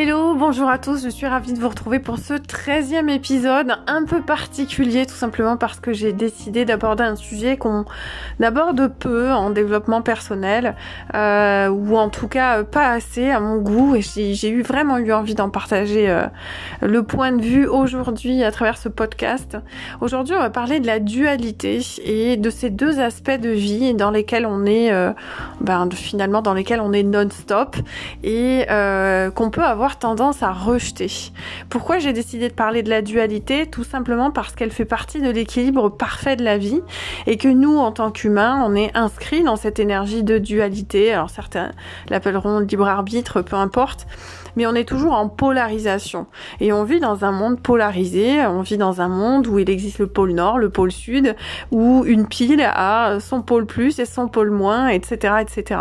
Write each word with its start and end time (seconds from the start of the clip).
Hello, 0.00 0.29
bonjour 0.40 0.70
à 0.70 0.78
tous, 0.78 1.04
je 1.04 1.10
suis 1.10 1.26
ravie 1.26 1.52
de 1.52 1.60
vous 1.60 1.68
retrouver 1.68 1.98
pour 1.98 2.16
ce 2.16 2.32
13e 2.32 3.10
épisode 3.10 3.76
un 3.86 4.06
peu 4.06 4.22
particulier 4.22 5.04
tout 5.04 5.14
simplement 5.14 5.58
parce 5.58 5.80
que 5.80 5.92
j'ai 5.92 6.14
décidé 6.14 6.64
d'aborder 6.64 7.04
un 7.04 7.14
sujet 7.14 7.58
qu'on 7.58 7.84
aborde 8.42 8.90
peu 8.98 9.30
en 9.32 9.50
développement 9.50 10.00
personnel 10.00 10.76
euh, 11.14 11.68
ou 11.68 11.94
en 11.98 12.08
tout 12.08 12.26
cas 12.26 12.64
pas 12.64 12.90
assez 12.90 13.30
à 13.30 13.38
mon 13.38 13.58
goût 13.58 13.96
et 13.96 14.00
j'ai 14.00 14.48
eu 14.48 14.62
vraiment 14.62 14.96
eu 14.96 15.12
envie 15.12 15.34
d'en 15.34 15.50
partager 15.50 16.08
euh, 16.08 16.24
le 16.80 17.02
point 17.02 17.32
de 17.32 17.42
vue 17.42 17.66
aujourd'hui 17.66 18.42
à 18.42 18.50
travers 18.50 18.78
ce 18.78 18.88
podcast. 18.88 19.58
Aujourd'hui 20.00 20.36
on 20.36 20.40
va 20.40 20.48
parler 20.48 20.80
de 20.80 20.86
la 20.86 21.00
dualité 21.00 21.82
et 22.02 22.38
de 22.38 22.48
ces 22.48 22.70
deux 22.70 22.98
aspects 22.98 23.38
de 23.38 23.50
vie 23.50 23.92
dans 23.92 24.10
lesquels 24.10 24.46
on 24.46 24.64
est 24.64 24.90
euh, 24.90 25.12
ben, 25.60 25.86
finalement 25.92 26.40
dans 26.40 26.54
lesquels 26.54 26.80
on 26.80 26.94
est 26.94 27.02
non-stop 27.02 27.76
et 28.22 28.64
euh, 28.70 29.30
qu'on 29.30 29.50
peut 29.50 29.64
avoir 29.64 29.98
tendance 29.98 30.29
à 30.42 30.52
rejeter. 30.52 31.10
Pourquoi 31.68 31.98
j'ai 31.98 32.12
décidé 32.12 32.48
de 32.48 32.54
parler 32.54 32.82
de 32.82 32.90
la 32.90 33.02
dualité? 33.02 33.66
Tout 33.66 33.84
simplement 33.84 34.30
parce 34.30 34.54
qu'elle 34.54 34.70
fait 34.70 34.84
partie 34.84 35.20
de 35.20 35.30
l'équilibre 35.30 35.88
parfait 35.88 36.36
de 36.36 36.44
la 36.44 36.58
vie 36.58 36.80
et 37.26 37.36
que 37.36 37.48
nous, 37.48 37.76
en 37.76 37.92
tant 37.92 38.10
qu'humains, 38.10 38.62
on 38.64 38.74
est 38.74 38.96
inscrits 38.96 39.42
dans 39.42 39.56
cette 39.56 39.78
énergie 39.78 40.22
de 40.22 40.38
dualité. 40.38 41.12
Alors 41.12 41.30
certains 41.30 41.72
l'appelleront 42.08 42.60
libre 42.60 42.88
arbitre, 42.88 43.42
peu 43.42 43.56
importe 43.56 44.06
mais 44.56 44.66
on 44.66 44.74
est 44.74 44.88
toujours 44.88 45.12
en 45.12 45.28
polarisation. 45.28 46.26
Et 46.60 46.72
on 46.72 46.84
vit 46.84 47.00
dans 47.00 47.24
un 47.24 47.32
monde 47.32 47.60
polarisé, 47.60 48.44
on 48.46 48.62
vit 48.62 48.78
dans 48.78 49.00
un 49.00 49.08
monde 49.08 49.46
où 49.46 49.58
il 49.58 49.70
existe 49.70 49.98
le 49.98 50.06
pôle 50.06 50.32
nord, 50.32 50.58
le 50.58 50.70
pôle 50.70 50.92
sud, 50.92 51.36
où 51.70 52.04
une 52.04 52.26
pile 52.26 52.62
a 52.62 53.18
son 53.20 53.42
pôle 53.42 53.66
plus 53.66 53.98
et 53.98 54.04
son 54.04 54.28
pôle 54.28 54.50
moins, 54.50 54.88
etc., 54.88 55.34
etc. 55.40 55.80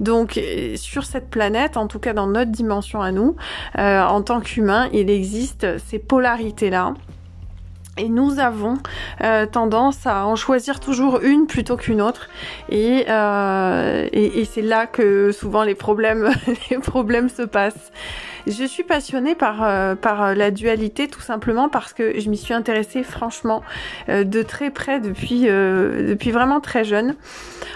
Donc 0.00 0.36
euh, 0.36 0.76
sur 0.76 1.04
cette 1.04 1.30
planète, 1.30 1.76
en 1.76 1.86
tout 1.86 1.98
cas 1.98 2.12
dans 2.12 2.26
notre 2.26 2.50
dimension 2.50 3.00
à 3.00 3.12
nous, 3.12 3.36
euh, 3.78 4.02
en 4.02 4.22
tant 4.22 4.40
qu'humains, 4.40 4.88
il 4.92 5.10
existe 5.10 5.78
ces 5.78 5.98
polarités-là. 5.98 6.94
Et 7.98 8.08
nous 8.08 8.38
avons 8.38 8.78
euh, 9.22 9.46
tendance 9.46 10.06
à 10.06 10.26
en 10.26 10.36
choisir 10.36 10.80
toujours 10.80 11.20
une 11.20 11.46
plutôt 11.46 11.76
qu'une 11.76 12.00
autre. 12.00 12.28
Et, 12.68 13.04
euh, 13.08 14.08
c'est 14.44 14.62
là 14.62 14.86
que 14.86 15.32
souvent 15.32 15.64
les 15.64 15.74
problèmes 15.74 16.30
se 17.28 17.42
passent. 17.42 17.90
Je 18.46 18.64
suis 18.64 18.84
passionnée 18.84 19.34
par, 19.34 19.62
euh, 19.62 19.94
par 19.94 20.34
la 20.34 20.50
dualité 20.50 21.08
tout 21.08 21.20
simplement 21.20 21.68
parce 21.68 21.92
que 21.92 22.18
je 22.18 22.30
m'y 22.30 22.36
suis 22.36 22.54
intéressée 22.54 23.02
franchement 23.02 23.62
euh, 24.08 24.24
de 24.24 24.42
très 24.42 24.70
près 24.70 25.00
depuis, 25.00 25.48
euh, 25.48 26.08
depuis 26.08 26.30
vraiment 26.30 26.60
très 26.60 26.84
jeune, 26.84 27.14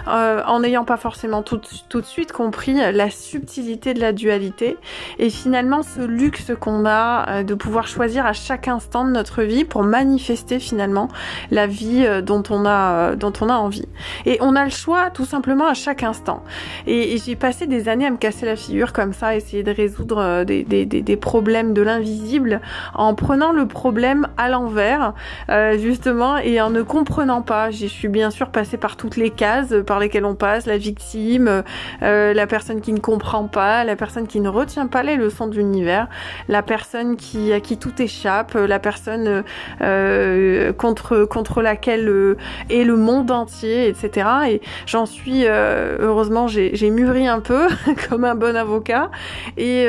en 0.06 0.60
n'ayant 0.60 0.84
pas 0.84 0.96
forcément 0.96 1.42
tout, 1.42 1.60
tout 1.88 2.00
de 2.00 2.06
suite 2.06 2.32
compris 2.32 2.74
la 2.74 3.10
subtilité 3.10 3.94
de 3.94 4.00
la 4.00 4.12
dualité 4.12 4.76
et 5.18 5.30
finalement 5.30 5.82
ce 5.82 6.00
luxe 6.00 6.52
qu'on 6.60 6.84
a 6.86 7.42
de 7.42 7.54
pouvoir 7.54 7.86
choisir 7.86 8.26
à 8.26 8.32
chaque 8.32 8.68
instant 8.68 9.04
de 9.04 9.10
notre 9.10 9.42
vie 9.42 9.64
pour 9.64 9.82
manifester 9.82 10.58
finalement 10.58 11.08
la 11.50 11.66
vie 11.66 12.06
dont 12.22 12.42
on 12.50 12.66
a, 12.66 13.14
dont 13.16 13.32
on 13.40 13.48
a 13.48 13.54
envie. 13.54 13.86
Et 14.26 14.38
on 14.40 14.56
a 14.56 14.64
le 14.64 14.70
choix 14.70 15.10
tout 15.10 15.24
simplement 15.24 15.66
à 15.66 15.74
chaque 15.74 16.02
instant. 16.02 16.42
Et, 16.86 17.14
et 17.14 17.18
j'ai 17.18 17.36
passé 17.36 17.66
des 17.66 17.88
années 17.88 18.06
à 18.06 18.10
me 18.10 18.18
casser 18.18 18.46
la 18.46 18.56
figure 18.56 18.92
comme 18.92 19.12
ça, 19.12 19.34
essayer 19.36 19.62
de 19.62 19.72
résoudre 19.72 20.44
des 20.44 20.53
des, 20.62 21.16
problèmes 21.16 21.72
de 21.72 21.82
l'invisible 21.82 22.60
en 22.94 23.14
prenant 23.14 23.52
le 23.52 23.66
problème 23.66 24.28
à 24.36 24.48
l'envers, 24.48 25.14
euh, 25.48 25.78
justement, 25.78 26.36
et 26.38 26.60
en 26.60 26.70
ne 26.70 26.82
comprenant 26.82 27.42
pas. 27.42 27.70
Je 27.70 27.86
suis 27.86 28.08
bien 28.08 28.30
sûr 28.30 28.50
passée 28.50 28.76
par 28.76 28.96
toutes 28.96 29.16
les 29.16 29.30
cases 29.30 29.74
par 29.86 29.98
lesquelles 29.98 30.24
on 30.24 30.34
passe, 30.34 30.66
la 30.66 30.78
victime, 30.78 31.62
euh, 32.02 32.34
la 32.34 32.46
personne 32.46 32.80
qui 32.80 32.92
ne 32.92 32.98
comprend 33.00 33.44
pas, 33.44 33.84
la 33.84 33.96
personne 33.96 34.26
qui 34.26 34.40
ne 34.40 34.48
retient 34.48 34.86
pas 34.86 35.02
les 35.02 35.16
leçons 35.16 35.46
de 35.46 35.56
l'univers, 35.56 36.08
la 36.48 36.62
personne 36.62 37.16
qui 37.16 37.52
à 37.52 37.60
qui 37.60 37.76
tout 37.76 38.00
échappe, 38.00 38.54
la 38.54 38.78
personne 38.78 39.44
euh, 39.80 40.72
contre 40.72 41.24
contre 41.24 41.62
laquelle 41.62 42.36
est 42.70 42.84
le 42.84 42.96
monde 42.96 43.30
entier, 43.30 43.88
etc. 43.88 44.28
Et 44.48 44.60
j'en 44.86 45.06
suis 45.06 45.46
heureusement 45.46 46.48
j'ai 46.48 46.90
mûri 46.90 47.26
un 47.26 47.40
peu 47.40 47.68
comme 48.08 48.24
un 48.24 48.34
bon 48.34 48.56
avocat 48.56 49.10
et, 49.56 49.86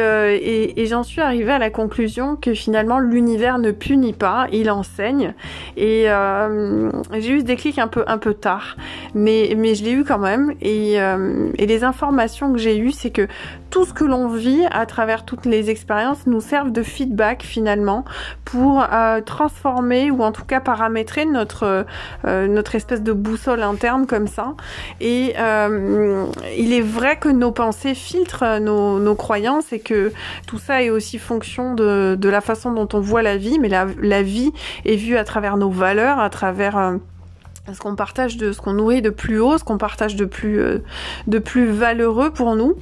et, 0.56 0.86
j'en 0.86 1.04
suis 1.04 1.22
arrivée 1.22 1.52
à 1.52 1.60
la 1.60 1.70
conclusion 1.70 2.36
que 2.36 2.54
finalement 2.54 3.00
l'univers 3.00 3.58
ne 3.58 3.72
punit 3.72 4.14
pas, 4.14 4.48
il 4.52 4.70
enseigne. 4.70 5.34
Et 5.78 6.06
euh, 6.08 6.92
j'ai 7.14 7.32
eu 7.32 7.40
ce 7.40 7.46
déclic 7.46 7.80
un 7.80 7.88
peu 7.88 8.34
tard, 8.34 8.78
mais 9.14 9.54
mais 9.58 9.76
je 9.76 9.84
l'ai 9.84 9.92
eu 9.92 10.04
quand 10.04 10.20
même. 10.20 10.54
Et, 10.62 11.02
euh, 11.02 11.50
et 11.58 11.66
les 11.66 11.84
informations 11.84 12.52
que 12.54 12.60
j'ai 12.60 12.78
eues, 12.78 12.92
c'est 12.92 13.12
que 13.12 13.28
tout 13.70 13.86
ce 13.86 13.94
que 13.94 14.04
l'on 14.04 14.28
vit 14.30 14.66
à 14.72 14.86
travers 14.86 15.26
toutes 15.26 15.46
les 15.46 15.70
expériences 15.70 16.28
nous 16.28 16.42
servent 16.42 16.72
de 16.72 16.84
feedback 16.84 17.44
finalement 17.44 18.06
pour 18.44 18.86
euh, 18.92 19.22
transformer 19.22 20.12
ou 20.12 20.24
en 20.24 20.32
tout 20.32 20.46
cas 20.46 20.60
paramétrer 20.60 21.26
notre 21.26 21.86
euh, 22.26 22.48
notre 22.48 22.76
espèce 22.76 23.02
de 23.02 23.12
boussole 23.12 23.62
interne 23.64 24.06
comme 24.08 24.28
ça. 24.28 24.54
Et 25.02 25.34
euh, 25.38 26.26
il 26.58 26.74
est 26.74 26.82
vrai 26.82 27.18
que 27.18 27.30
nos 27.30 27.52
pensées 27.52 27.96
filtrent 27.96 28.60
nos, 28.60 29.00
nos 29.00 29.16
croyances 29.16 29.74
et 29.74 29.80
que 29.80 30.12
tout 30.48 30.60
ça 30.60 30.84
est 30.84 30.90
aussi 30.90 31.18
fonction 31.18 31.74
de, 31.74 32.16
de 32.20 32.30
la 32.30 32.42
façon 32.42 32.72
dont 32.72 32.88
on 32.94 33.00
voit 33.00 33.22
la 33.22 33.38
vie, 33.38 33.60
mais 33.60 33.70
la, 33.70 33.88
la 34.02 34.22
vie 34.22 34.52
est 34.86 34.96
vue 34.96 35.18
à 35.18 35.24
travers 35.24 35.58
nos 35.58 35.70
valeurs, 35.70 36.20
à 36.20 36.30
travers 36.30 36.98
ce 37.74 37.80
qu'on 37.80 37.96
partage 37.96 38.38
de 38.38 38.52
ce 38.52 38.62
qu'on 38.62 38.74
nourrit 38.74 39.02
de 39.02 39.10
plus 39.10 39.40
haut, 39.40 39.58
ce 39.58 39.64
qu'on 39.64 39.78
partage 39.78 40.16
de 40.16 40.26
plus 40.26 40.60
euh, 40.60 40.84
de 41.28 41.40
plus 41.40 41.66
valeureux 41.66 42.30
pour 42.32 42.56
nous. 42.56 42.76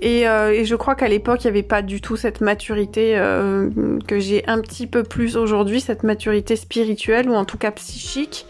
Et, 0.00 0.28
euh, 0.28 0.50
et 0.50 0.64
je 0.64 0.74
crois 0.74 0.94
qu'à 0.94 1.08
l'époque, 1.08 1.44
il 1.44 1.46
n'y 1.46 1.50
avait 1.50 1.62
pas 1.62 1.82
du 1.82 2.00
tout 2.00 2.16
cette 2.16 2.40
maturité 2.40 3.16
euh, 3.16 3.70
que 4.06 4.18
j'ai 4.18 4.46
un 4.48 4.60
petit 4.60 4.86
peu 4.86 5.04
plus 5.04 5.36
aujourd'hui, 5.36 5.80
cette 5.80 6.02
maturité 6.02 6.56
spirituelle 6.56 7.30
ou 7.30 7.34
en 7.34 7.44
tout 7.44 7.58
cas 7.58 7.70
psychique, 7.70 8.46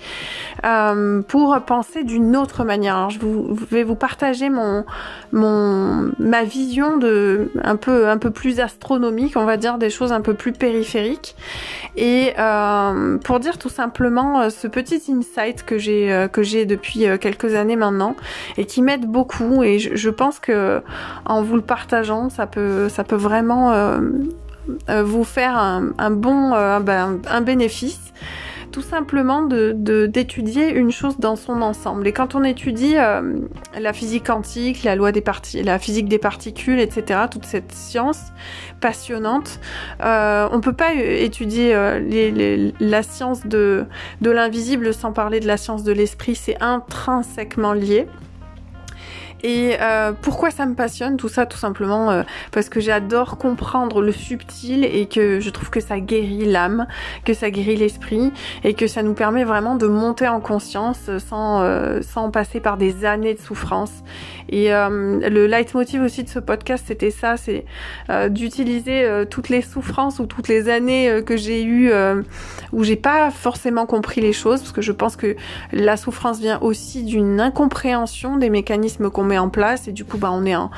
pour 1.28 1.56
penser 1.66 2.02
d'une 2.02 2.34
autre 2.36 2.64
manière. 2.64 2.96
Alors, 2.96 3.10
je 3.10 3.20
vous, 3.20 3.54
vais 3.70 3.84
vous 3.84 3.94
partager 3.94 4.48
mon 4.48 4.84
mon 5.32 6.10
ma 6.18 6.42
vision 6.42 6.96
de 6.96 7.50
un 7.62 7.76
peu 7.76 8.08
un 8.08 8.18
peu 8.18 8.30
plus 8.30 8.58
astronomique, 8.58 9.36
on 9.36 9.44
va 9.44 9.56
dire 9.56 9.78
des 9.78 9.90
choses 9.90 10.12
un 10.12 10.22
peu 10.22 10.34
plus 10.34 10.52
périphériques, 10.52 11.36
et 11.96 12.32
pour 13.22 13.38
dire 13.38 13.58
tout 13.58 13.68
simplement 13.68 14.50
ce 14.50 14.66
petit 14.66 15.02
insight 15.08 15.65
que 15.66 15.76
j'ai 15.78 16.12
euh, 16.12 16.28
que 16.28 16.42
j'ai 16.42 16.64
depuis 16.64 17.06
euh, 17.06 17.18
quelques 17.18 17.54
années 17.54 17.76
maintenant 17.76 18.16
et 18.56 18.64
qui 18.64 18.80
m'aide 18.80 19.06
beaucoup 19.06 19.62
et 19.62 19.78
je, 19.78 20.10
pense 20.10 20.38
que 20.38 20.80
en 21.26 21.42
vous 21.42 21.56
le 21.56 21.62
partageant 21.62 22.30
ça 22.30 22.46
peut 22.46 22.88
ça 22.88 23.04
peut 23.04 23.16
vraiment 23.16 23.72
euh, 23.72 23.98
vous 25.02 25.24
faire 25.24 25.56
un, 25.58 26.10
bon 26.10 26.50
ben, 26.80 27.20
un 27.30 27.40
bénéfice 27.40 28.12
tout 28.76 28.82
simplement 28.82 29.40
d'étudier 29.40 30.68
une 30.68 30.92
chose 30.92 31.18
dans 31.18 31.34
son 31.34 31.62
ensemble. 31.62 32.06
Et 32.06 32.12
quand 32.12 32.34
on 32.34 32.44
étudie 32.44 32.98
euh, 32.98 33.38
la 33.80 33.94
physique 33.94 34.26
quantique, 34.26 34.82
la 34.84 34.96
loi 34.96 35.12
des 35.12 35.24
la 35.64 35.78
physique 35.78 36.10
des 36.10 36.18
particules, 36.18 36.78
etc., 36.78 37.20
toute 37.30 37.46
cette 37.46 37.72
science 37.72 38.20
passionnante, 38.82 39.60
euh, 40.04 40.46
on 40.52 40.60
peut 40.60 40.74
pas 40.74 40.92
étudier 40.92 41.74
euh, 41.74 41.98
les, 42.00 42.74
la 42.78 43.02
science 43.02 43.46
de 43.46 43.86
de 44.20 44.30
l'invisible 44.30 44.92
sans 44.92 45.14
parler 45.14 45.40
de 45.40 45.46
la 45.46 45.56
science 45.56 45.82
de 45.82 45.92
l'esprit. 45.92 46.34
C'est 46.34 46.62
intrinsèquement 46.62 47.72
lié. 47.72 48.06
Et 49.42 49.76
euh, 49.80 50.12
pourquoi 50.20 50.50
ça 50.50 50.66
me 50.66 50.74
passionne 50.74 51.16
tout 51.16 51.28
ça 51.28 51.46
Tout 51.46 51.58
simplement 51.58 52.10
euh, 52.10 52.22
parce 52.52 52.68
que 52.68 52.80
j'adore 52.80 53.38
comprendre 53.38 54.00
le 54.00 54.12
subtil 54.12 54.84
et 54.84 55.06
que 55.06 55.40
je 55.40 55.50
trouve 55.50 55.70
que 55.70 55.80
ça 55.80 56.00
guérit 56.00 56.44
l'âme, 56.44 56.86
que 57.24 57.34
ça 57.34 57.50
guérit 57.50 57.76
l'esprit 57.76 58.32
et 58.64 58.74
que 58.74 58.86
ça 58.86 59.02
nous 59.02 59.14
permet 59.14 59.44
vraiment 59.44 59.76
de 59.76 59.86
monter 59.86 60.26
en 60.28 60.40
conscience 60.40 61.10
sans, 61.18 61.62
euh, 61.62 62.00
sans 62.02 62.30
passer 62.30 62.60
par 62.60 62.76
des 62.76 63.04
années 63.04 63.34
de 63.34 63.40
souffrance. 63.40 63.92
Et 64.48 64.68
le 64.70 65.46
leitmotiv 65.46 66.02
aussi 66.02 66.22
de 66.22 66.28
ce 66.28 66.38
podcast, 66.38 66.84
c'était 66.86 67.10
ça, 67.10 67.36
c'est 67.36 67.64
d'utiliser 68.28 69.24
toutes 69.28 69.48
les 69.48 69.60
souffrances 69.60 70.20
ou 70.20 70.26
toutes 70.26 70.46
les 70.46 70.68
années 70.68 71.20
que 71.26 71.36
j'ai 71.36 71.64
eues 71.64 71.90
où 72.72 72.84
j'ai 72.84 72.94
pas 72.94 73.32
forcément 73.32 73.86
compris 73.86 74.20
les 74.20 74.32
choses, 74.32 74.60
parce 74.60 74.70
que 74.70 74.82
je 74.82 74.92
pense 74.92 75.16
que 75.16 75.34
la 75.72 75.96
souffrance 75.96 76.38
vient 76.38 76.60
aussi 76.60 77.02
d'une 77.02 77.40
incompréhension 77.40 78.36
des 78.36 78.48
mécanismes 78.48 79.10
qu'on 79.10 79.24
met 79.26 79.38
en 79.38 79.48
place 79.48 79.88
et 79.88 79.92
du 79.92 80.04
coup 80.04 80.18
bah 80.18 80.30
on 80.32 80.44
est 80.44 80.56
en, 80.56 80.70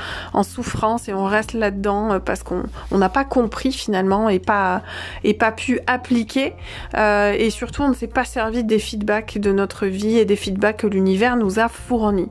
souffrance 0.42 1.08
et 1.08 1.14
on 1.14 1.24
reste 1.24 1.52
là-dedans 1.52 2.12
euh, 2.12 2.18
parce 2.18 2.42
qu'on 2.42 2.62
on 2.90 2.98
n'a 2.98 3.08
pas 3.08 3.24
compris 3.24 3.72
finalement 3.72 4.28
et 4.28 4.38
pas 4.38 4.82
et 5.24 5.34
pas 5.34 5.52
pu 5.52 5.80
appliquer 5.86 6.54
euh, 6.96 7.34
et 7.36 7.50
surtout 7.50 7.82
on 7.82 7.88
ne 7.88 7.94
s'est 7.94 8.06
pas 8.06 8.24
servi 8.24 8.64
des 8.64 8.78
feedbacks 8.78 9.38
de 9.38 9.52
notre 9.52 9.86
vie 9.86 10.16
et 10.16 10.24
des 10.24 10.36
feedbacks 10.36 10.78
que 10.78 10.86
l'univers 10.86 11.36
nous 11.36 11.58
a 11.58 11.68
fournis. 11.68 12.28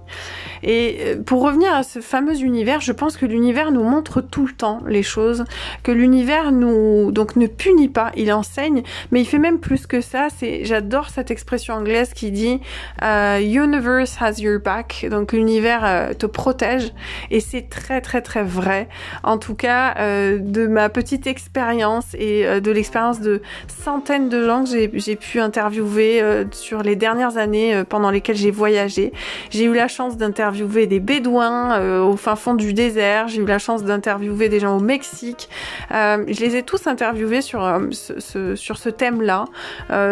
Et 0.64 0.98
euh, 1.02 1.22
pour 1.22 1.44
revenir 1.44 1.74
à 1.74 1.84
ce 1.84 2.00
fameux 2.00 2.40
univers, 2.42 2.82
je 2.82 2.92
pense 2.92 3.18
que 3.18 3.26
l'univers 3.26 3.72
nous 3.72 3.84
montre 3.84 4.22
tout 4.22 4.48
le 4.48 4.54
temps 4.54 4.80
les 4.88 5.04
choses, 5.04 5.44
que 5.84 5.92
l'univers 5.92 6.52
nous 6.52 7.12
donc 7.12 7.36
ne 7.36 7.48
punit 7.48 7.90
pas, 7.90 8.12
il 8.16 8.32
enseigne, 8.32 8.84
mais 9.12 9.22
il 9.22 9.26
fait 9.26 9.38
même 9.38 9.60
plus 9.60 9.86
que 9.86 10.02
ça. 10.02 10.28
C'est 10.36 10.66
j'adore 10.66 11.10
cette 11.10 11.30
expression 11.30 11.76
anglaise 11.76 12.14
qui 12.14 12.32
dit 12.32 12.60
universe 13.02 14.18
has 14.20 14.40
your 14.40 14.60
back, 14.60 15.06
donc 15.10 15.34
l'univers 15.34 16.07
te 16.14 16.26
protège 16.26 16.94
et 17.32 17.40
c'est 17.40 17.70
très 17.70 18.02
très 18.02 18.22
très 18.22 18.44
vrai. 18.44 18.88
En 19.24 19.38
tout 19.38 19.56
cas, 19.56 19.96
de 20.38 20.68
ma 20.68 20.90
petite 20.90 21.28
expérience 21.28 22.06
et 22.14 22.62
de 22.62 22.72
l'expérience 22.72 23.20
de 23.20 23.42
centaines 23.68 24.30
de 24.30 24.46
gens 24.46 24.64
que 24.64 24.90
j'ai 24.94 25.16
pu 25.16 25.40
interviewer 25.40 26.46
sur 26.52 26.84
les 26.84 26.96
dernières 26.96 27.38
années 27.38 27.84
pendant 27.90 28.12
lesquelles 28.12 28.36
j'ai 28.36 28.52
voyagé, 28.52 29.12
j'ai 29.50 29.66
eu 29.66 29.74
la 29.74 29.88
chance 29.88 30.18
d'interviewer 30.18 30.88
des 30.88 31.00
bédouins 31.00 32.02
au 32.02 32.16
fin 32.18 32.36
fond 32.36 32.54
du 32.54 32.74
désert, 32.74 33.28
j'ai 33.28 33.42
eu 33.42 33.46
la 33.46 33.60
chance 33.60 33.84
d'interviewer 33.84 34.50
des 34.50 34.60
gens 34.60 34.78
au 34.78 34.82
Mexique. 34.82 35.50
je 35.92 36.40
les 36.40 36.56
ai 36.56 36.64
tous 36.64 36.88
interviewés 36.88 37.42
sur 37.42 37.82
ce, 37.92 38.56
sur 38.56 38.78
ce 38.78 38.90
thème-là, 38.90 39.46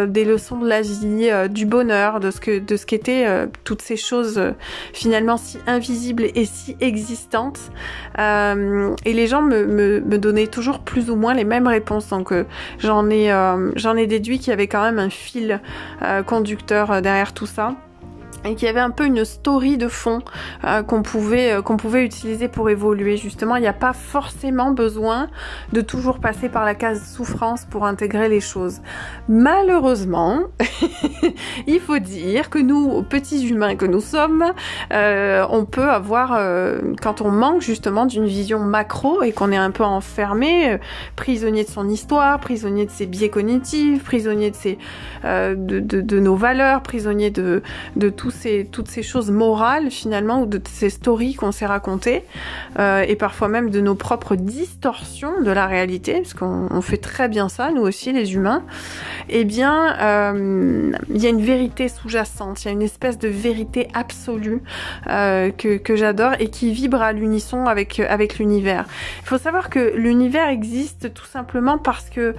des 0.06 0.24
leçons 0.24 0.58
de 0.58 0.68
la 0.68 0.82
vie, 0.82 1.30
du 1.50 1.66
bonheur, 1.66 2.20
de 2.20 2.30
ce 2.30 2.40
que 2.40 2.58
de 2.58 2.76
ce 2.76 2.86
qu'étaient 2.86 3.26
euh, 3.26 3.46
toutes 3.64 3.82
ces 3.82 3.96
choses 3.96 4.38
euh, 4.38 4.52
finalement 4.92 5.36
si 5.36 5.58
invisibles 5.66 5.85
et 6.34 6.44
si 6.44 6.76
existantes. 6.80 7.60
Euh, 8.18 8.94
et 9.04 9.12
les 9.12 9.26
gens 9.26 9.42
me, 9.42 9.66
me, 9.66 10.18
donnaient 10.18 10.46
toujours 10.46 10.80
plus 10.80 11.10
ou 11.10 11.16
moins 11.16 11.34
les 11.34 11.44
mêmes 11.44 11.66
réponses. 11.66 12.08
Donc 12.08 12.32
j'en 12.78 13.10
ai 13.10 13.30
j'en 13.76 13.96
ai 13.96 14.06
déduit 14.06 14.38
qu'il 14.38 14.48
y 14.48 14.52
avait 14.52 14.66
quand 14.66 14.82
même 14.82 14.98
un 14.98 15.10
fil 15.10 15.60
conducteur 16.26 17.02
derrière 17.02 17.32
tout 17.32 17.46
ça 17.46 17.74
et 18.46 18.54
qu'il 18.54 18.66
y 18.66 18.68
avait 18.68 18.80
un 18.80 18.90
peu 18.90 19.04
une 19.04 19.24
story 19.24 19.76
de 19.76 19.88
fond 19.88 20.20
euh, 20.64 20.82
qu'on 20.82 21.02
pouvait 21.02 21.52
euh, 21.52 21.62
qu'on 21.62 21.76
pouvait 21.76 22.04
utiliser 22.04 22.48
pour 22.48 22.70
évoluer. 22.70 23.16
Justement 23.16 23.56
il 23.56 23.62
n'y 23.62 23.66
a 23.66 23.72
pas 23.72 23.92
forcément 23.92 24.70
besoin 24.70 25.28
de 25.72 25.80
toujours 25.80 26.18
passer 26.18 26.48
par 26.48 26.64
la 26.64 26.74
case 26.74 27.12
souffrance 27.14 27.64
pour 27.64 27.84
intégrer 27.84 28.28
les 28.28 28.40
choses. 28.40 28.80
Malheureusement 29.28 30.40
il 31.66 31.80
faut 31.80 31.98
dire 31.98 32.50
que 32.50 32.58
nous 32.58 33.02
petits 33.02 33.48
humains 33.48 33.76
que 33.76 33.86
nous 33.86 34.00
sommes 34.00 34.52
euh, 34.92 35.44
on 35.50 35.64
peut 35.64 35.90
avoir 35.90 36.38
quand 37.02 37.20
on 37.20 37.30
manque 37.30 37.62
justement 37.62 38.06
d'une 38.06 38.26
vision 38.26 38.60
macro 38.60 39.22
et 39.22 39.32
qu'on 39.32 39.52
est 39.52 39.56
un 39.56 39.70
peu 39.70 39.84
enfermé 39.84 40.78
prisonnier 41.16 41.64
de 41.64 41.70
son 41.70 41.88
histoire 41.88 42.38
prisonnier 42.40 42.86
de 42.86 42.90
ses 42.90 43.06
biais 43.06 43.28
cognitifs 43.28 44.04
prisonnier 44.04 44.50
de 44.50 44.56
ses 44.56 44.78
nos 45.24 46.36
valeurs 46.36 46.82
prisonnier 46.82 47.30
de 47.30 47.62
de 47.96 48.08
tout 48.08 48.30
toutes 48.70 48.88
ces 48.88 49.02
choses 49.02 49.30
morales 49.30 49.90
finalement 49.90 50.40
ou 50.42 50.46
de 50.46 50.60
ces 50.70 50.90
stories 50.90 51.34
qu'on 51.34 51.52
s'est 51.52 51.66
racontées 51.66 52.22
euh, 52.78 53.04
et 53.06 53.16
parfois 53.16 53.48
même 53.48 53.70
de 53.70 53.80
nos 53.80 53.94
propres 53.94 54.36
distorsions 54.36 55.42
de 55.42 55.50
la 55.50 55.66
réalité, 55.66 56.14
parce 56.14 56.34
qu'on 56.34 56.80
fait 56.80 56.96
très 56.98 57.28
bien 57.28 57.48
ça, 57.48 57.70
nous 57.70 57.82
aussi 57.82 58.12
les 58.12 58.34
humains, 58.34 58.62
eh 59.28 59.44
bien 59.44 59.96
euh, 60.00 60.92
il 61.10 61.22
y 61.22 61.26
a 61.26 61.30
une 61.30 61.42
vérité 61.42 61.88
sous-jacente, 61.88 62.62
il 62.64 62.66
y 62.66 62.68
a 62.68 62.72
une 62.72 62.82
espèce 62.82 63.18
de 63.18 63.28
vérité 63.28 63.88
absolue 63.94 64.62
euh, 65.08 65.50
que, 65.50 65.76
que 65.76 65.96
j'adore 65.96 66.32
et 66.38 66.48
qui 66.48 66.72
vibre 66.72 67.02
à 67.02 67.12
l'unisson 67.12 67.66
avec, 67.66 68.00
avec 68.00 68.38
l'univers. 68.38 68.86
Il 69.22 69.28
faut 69.28 69.38
savoir 69.38 69.70
que 69.70 69.92
l'univers 69.96 70.48
existe 70.48 71.12
tout 71.14 71.26
simplement 71.26 71.78
parce 71.78 72.10
que 72.10 72.34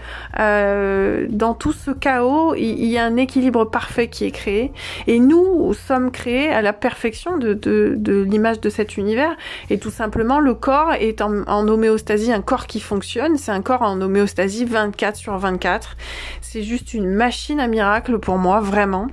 dans 1.29 1.53
tout 1.53 1.73
ce 1.73 1.91
chaos, 1.91 2.55
il, 2.55 2.77
il 2.79 2.87
y 2.87 2.97
a 2.97 3.05
un 3.05 3.17
équilibre 3.17 3.65
parfait 3.65 4.07
qui 4.07 4.25
est 4.25 4.31
créé 4.31 4.71
et 5.07 5.19
nous 5.19 5.73
sommes 5.87 6.11
créés 6.11 6.49
à 6.49 6.61
la 6.61 6.73
perfection 6.73 7.37
de, 7.37 7.53
de, 7.53 8.21
l'image 8.21 8.59
de 8.59 8.69
cet 8.69 8.97
univers. 8.97 9.35
Et 9.69 9.79
tout 9.79 9.91
simplement, 9.91 10.39
le 10.39 10.53
corps 10.53 10.93
est 10.93 11.21
en, 11.21 11.43
en 11.47 11.67
homéostasie, 11.67 12.31
un 12.31 12.41
corps 12.41 12.67
qui 12.67 12.79
fonctionne. 12.79 13.37
C'est 13.37 13.51
un 13.51 13.61
corps 13.61 13.81
en 13.81 13.99
homéostasie 14.01 14.65
24 14.65 15.15
sur 15.15 15.37
24. 15.37 15.97
C'est 16.41 16.63
juste 16.63 16.93
une 16.93 17.09
machine 17.09 17.59
à 17.59 17.67
miracle 17.67 18.19
pour 18.19 18.37
moi, 18.37 18.59
vraiment 18.59 19.07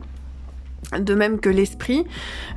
de 0.98 1.14
même 1.14 1.40
que 1.40 1.48
l'esprit 1.48 2.04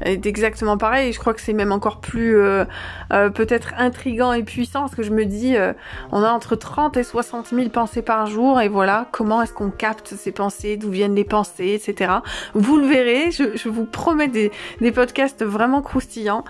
est 0.02 0.26
exactement 0.26 0.78
pareil. 0.78 1.10
Et 1.10 1.12
je 1.12 1.20
crois 1.20 1.34
que 1.34 1.42
c'est 1.42 1.54
même 1.54 1.72
encore 1.72 2.00
plus 2.00 2.38
euh, 2.38 2.66
euh, 3.14 3.30
peut-être 3.30 3.74
intrigant 3.78 4.34
et 4.34 4.44
puissant 4.44 4.82
parce 4.82 4.96
que 4.96 5.04
je 5.04 5.12
me 5.12 5.26
dis 5.26 5.56
euh, 5.56 5.74
on 6.12 6.24
a 6.24 6.30
entre 6.30 6.56
30 6.56 6.98
et 6.98 7.04
60 7.04 7.50
000 7.50 7.70
pensées 7.70 8.02
par 8.02 8.28
jour 8.28 8.62
et 8.62 8.70
voilà 8.70 9.08
comment 9.12 9.42
est-ce 9.42 9.54
qu'on 9.54 9.70
capte 9.70 10.16
ces 10.16 10.32
pensées 10.32 10.78
d'où 10.78 10.90
viennent 10.90 11.16
les 11.16 11.24
pensées 11.24 11.74
etc 11.74 12.12
vous 12.54 12.78
le 12.78 12.86
verrez 12.86 13.32
je, 13.32 13.70
vous 13.70 13.86
promets 13.86 14.28
des, 14.28 14.52
des, 14.82 14.92
podcasts 14.92 15.44
vraiment 15.44 15.82
croustillants 15.82 16.44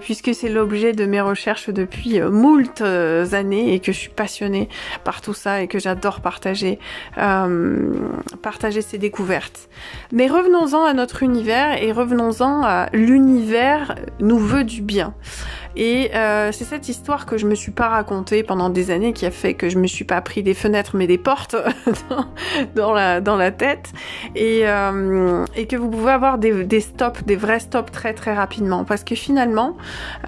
puisque 0.00 0.34
c'est 0.34 0.48
l'objet 0.48 0.92
de 0.92 1.04
mes 1.04 1.20
recherches 1.20 1.70
depuis 1.70 2.20
moult 2.20 2.80
années 2.80 3.74
et 3.74 3.80
que 3.80 3.92
je 3.92 3.98
suis 3.98 4.10
passionnée 4.10 4.68
par 5.04 5.20
tout 5.20 5.34
ça 5.34 5.62
et 5.62 5.68
que 5.68 5.78
j'adore 5.78 6.20
partager 6.20 6.78
partager 8.42 8.82
ces 8.82 8.98
découvertes. 8.98 9.68
Mais 10.12 10.26
revenons-en 10.26 10.84
à 10.84 10.92
notre 10.92 11.17
univers 11.22 11.82
et 11.82 11.92
revenons-en 11.92 12.62
à 12.62 12.88
l'univers 12.92 13.94
nous 14.20 14.38
veut 14.38 14.64
du 14.64 14.82
bien. 14.82 15.14
Et 15.76 16.10
euh, 16.14 16.50
c'est 16.52 16.64
cette 16.64 16.88
histoire 16.88 17.26
que 17.26 17.38
je 17.38 17.46
me 17.46 17.54
suis 17.54 17.72
pas 17.72 17.88
racontée 17.88 18.42
pendant 18.42 18.70
des 18.70 18.90
années 18.90 19.12
qui 19.12 19.26
a 19.26 19.30
fait 19.30 19.54
que 19.54 19.68
je 19.68 19.78
me 19.78 19.86
suis 19.86 20.04
pas 20.04 20.20
pris 20.20 20.42
des 20.42 20.54
fenêtres 20.54 20.96
mais 20.96 21.06
des 21.06 21.18
portes 21.18 21.56
dans, 22.74 22.92
la 22.92 23.50
tête. 23.50 23.92
Et 24.34 24.62
euh, 24.64 25.44
et 25.56 25.66
que 25.66 25.76
vous 25.76 25.88
pouvez 25.88 26.12
avoir 26.12 26.38
des, 26.38 26.64
des 26.64 26.80
stops, 26.80 27.24
des 27.24 27.36
vrais 27.36 27.60
stops 27.60 27.92
très 27.92 28.14
très 28.14 28.34
rapidement. 28.34 28.84
Parce 28.84 29.04
que 29.04 29.14
finalement 29.14 29.76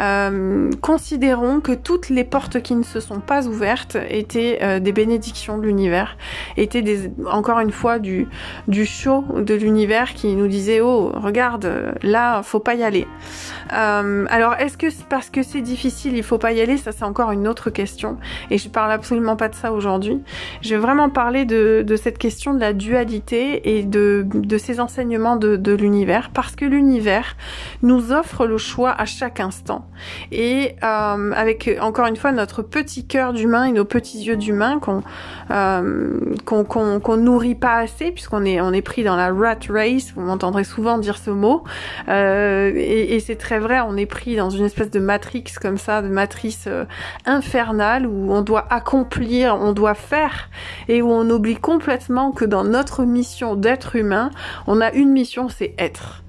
euh, 0.00 0.70
considérons 0.80 1.60
que 1.60 1.72
toutes 1.72 2.08
les 2.08 2.24
portes 2.24 2.60
qui 2.60 2.74
ne 2.74 2.82
se 2.82 3.00
sont 3.00 3.20
pas 3.20 3.46
ouvertes 3.46 3.96
étaient 4.08 4.80
des 4.80 4.92
bénédictions 4.92 5.58
de 5.58 5.64
l'univers, 5.64 6.16
étaient 6.56 6.82
des 6.82 7.10
encore 7.26 7.60
une 7.60 7.72
fois 7.72 7.98
du 7.98 8.28
du 8.68 8.86
show 8.86 9.24
de 9.36 9.54
l'univers 9.54 10.14
qui 10.14 10.34
nous 10.34 10.48
disait 10.48 10.80
oh 10.80 11.12
regarde 11.14 11.94
là 12.02 12.42
faut 12.42 12.60
pas 12.60 12.74
y 12.74 12.82
aller. 12.82 13.06
alors 13.70 14.54
est-ce 14.54 14.76
que 14.76 14.86
parce 15.08 15.30
que 15.30 15.39
c'est 15.42 15.60
difficile, 15.60 16.16
il 16.16 16.22
faut 16.22 16.38
pas 16.38 16.52
y 16.52 16.60
aller, 16.60 16.76
ça 16.76 16.92
c'est 16.92 17.04
encore 17.04 17.30
une 17.30 17.46
autre 17.48 17.70
question. 17.70 18.18
Et 18.50 18.58
je 18.58 18.68
parle 18.68 18.92
absolument 18.92 19.36
pas 19.36 19.48
de 19.48 19.54
ça 19.54 19.72
aujourd'hui. 19.72 20.20
Je 20.62 20.74
vais 20.74 20.80
vraiment 20.80 21.10
parler 21.10 21.44
de, 21.44 21.84
cette 21.96 22.18
question 22.18 22.54
de 22.54 22.60
la 22.60 22.72
dualité 22.72 23.78
et 23.78 23.82
de, 23.82 24.26
ces 24.58 24.80
enseignements 24.80 25.36
de, 25.36 25.72
l'univers, 25.72 26.30
parce 26.32 26.56
que 26.56 26.64
l'univers 26.64 27.36
nous 27.82 28.12
offre 28.12 28.46
le 28.46 28.58
choix 28.58 28.90
à 28.90 29.04
chaque 29.04 29.40
instant. 29.40 29.86
Et 30.32 30.76
euh, 30.82 31.32
avec 31.32 31.70
encore 31.80 32.06
une 32.06 32.16
fois 32.16 32.32
notre 32.32 32.62
petit 32.62 33.06
cœur 33.06 33.32
d'humain 33.32 33.64
et 33.64 33.72
nos 33.72 33.84
petits 33.84 34.22
yeux 34.24 34.36
d'humain 34.36 34.78
qu'on 34.80 35.02
euh, 35.50 36.20
qu'on 36.44 37.16
nourrit 37.16 37.54
pas 37.54 37.76
assez, 37.76 38.10
puisqu'on 38.10 38.44
est 38.44 38.60
on 38.60 38.72
est 38.72 38.82
pris 38.82 39.04
dans 39.04 39.16
la 39.16 39.32
rat 39.32 39.58
race. 39.68 40.12
Vous 40.14 40.22
m'entendrez 40.22 40.64
souvent 40.64 40.98
dire 40.98 41.16
ce 41.18 41.30
mot, 41.30 41.64
euh, 42.08 42.72
et, 42.74 43.20
c'est 43.20 43.36
très 43.36 43.58
vrai. 43.58 43.80
On 43.80 43.96
est 43.96 44.06
pris 44.06 44.36
dans 44.36 44.50
une 44.50 44.64
espèce 44.64 44.90
de 44.90 45.00
comme 45.60 45.78
ça, 45.78 46.02
de 46.02 46.08
matrice 46.08 46.64
euh, 46.66 46.84
infernale 47.26 48.06
où 48.06 48.32
on 48.32 48.42
doit 48.42 48.66
accomplir, 48.70 49.56
on 49.56 49.72
doit 49.72 49.94
faire 49.94 50.50
et 50.88 51.02
où 51.02 51.10
on 51.10 51.28
oublie 51.30 51.56
complètement 51.56 52.32
que 52.32 52.44
dans 52.44 52.64
notre 52.64 53.04
mission 53.04 53.54
d'être 53.54 53.96
humain, 53.96 54.30
on 54.66 54.80
a 54.80 54.92
une 54.92 55.10
mission, 55.10 55.48
c'est 55.48 55.74
être. 55.78 56.22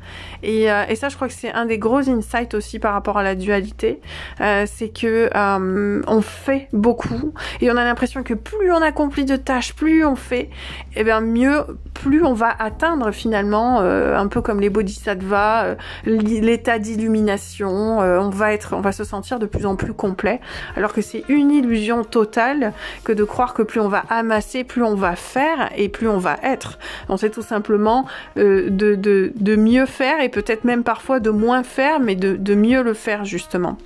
Et, 0.43 0.71
euh, 0.71 0.83
et, 0.89 0.95
ça, 0.95 1.09
je 1.09 1.15
crois 1.15 1.27
que 1.27 1.33
c'est 1.33 1.51
un 1.51 1.65
des 1.65 1.77
gros 1.77 2.09
insights 2.09 2.53
aussi 2.53 2.79
par 2.79 2.93
rapport 2.93 3.17
à 3.17 3.23
la 3.23 3.35
dualité, 3.35 4.01
euh, 4.39 4.65
c'est 4.67 4.89
que 4.89 5.29
euh, 5.35 6.01
on 6.07 6.21
fait 6.21 6.67
beaucoup 6.73 7.33
et 7.61 7.71
on 7.71 7.77
a 7.77 7.83
l'impression 7.83 8.23
que 8.23 8.33
plus 8.33 8.71
on 8.71 8.81
accomplit 8.81 9.25
de 9.25 9.35
tâches, 9.35 9.73
plus 9.73 10.05
on 10.05 10.15
fait, 10.15 10.49
et 10.95 10.97
eh 10.97 11.03
bien 11.03 11.21
mieux, 11.21 11.61
plus 11.93 12.23
on 12.23 12.33
va 12.33 12.53
atteindre 12.57 13.11
finalement, 13.11 13.81
euh, 13.81 14.17
un 14.17 14.27
peu 14.27 14.41
comme 14.41 14.59
les 14.59 14.69
bodhisattvas, 14.69 15.63
euh, 15.63 15.75
l'état 16.05 16.79
d'illumination. 16.79 17.99
on 17.99 18.29
va 18.29 18.53
être, 18.53 18.73
on 18.73 18.81
va 18.81 18.91
se 18.91 19.03
sentir 19.03 19.39
de 19.39 19.45
plus 19.45 19.65
en 19.65 19.75
plus 19.75 19.93
complet, 19.93 20.39
alors 20.75 20.93
que 20.93 21.01
c'est 21.01 21.23
une 21.29 21.51
illusion 21.51 22.03
totale 22.03 22.73
que 23.03 23.11
de 23.11 23.23
croire 23.23 23.53
que 23.53 23.61
plus 23.61 23.79
on 23.79 23.89
va 23.89 24.03
amasser, 24.09 24.63
plus 24.63 24.83
on 24.83 24.95
va 24.95 25.15
faire 25.15 25.69
et 25.75 25.89
plus 25.89 26.07
on 26.07 26.17
va 26.17 26.37
être. 26.43 26.79
On 27.09 27.17
sait 27.17 27.29
tout 27.29 27.41
simplement 27.41 28.05
de, 28.35 28.69
de, 28.69 29.31
de 29.35 29.55
mieux 29.55 29.85
faire 29.85 30.21
et 30.21 30.29
peut-être 30.31 30.63
même 30.63 30.83
parfois 30.83 31.19
de 31.19 31.29
moins 31.29 31.63
faire, 31.63 31.99
mais 31.99 32.15
de, 32.15 32.35
de 32.35 32.55
mieux 32.55 32.81
le 32.81 32.93
faire 32.93 33.25
justement. 33.25 33.77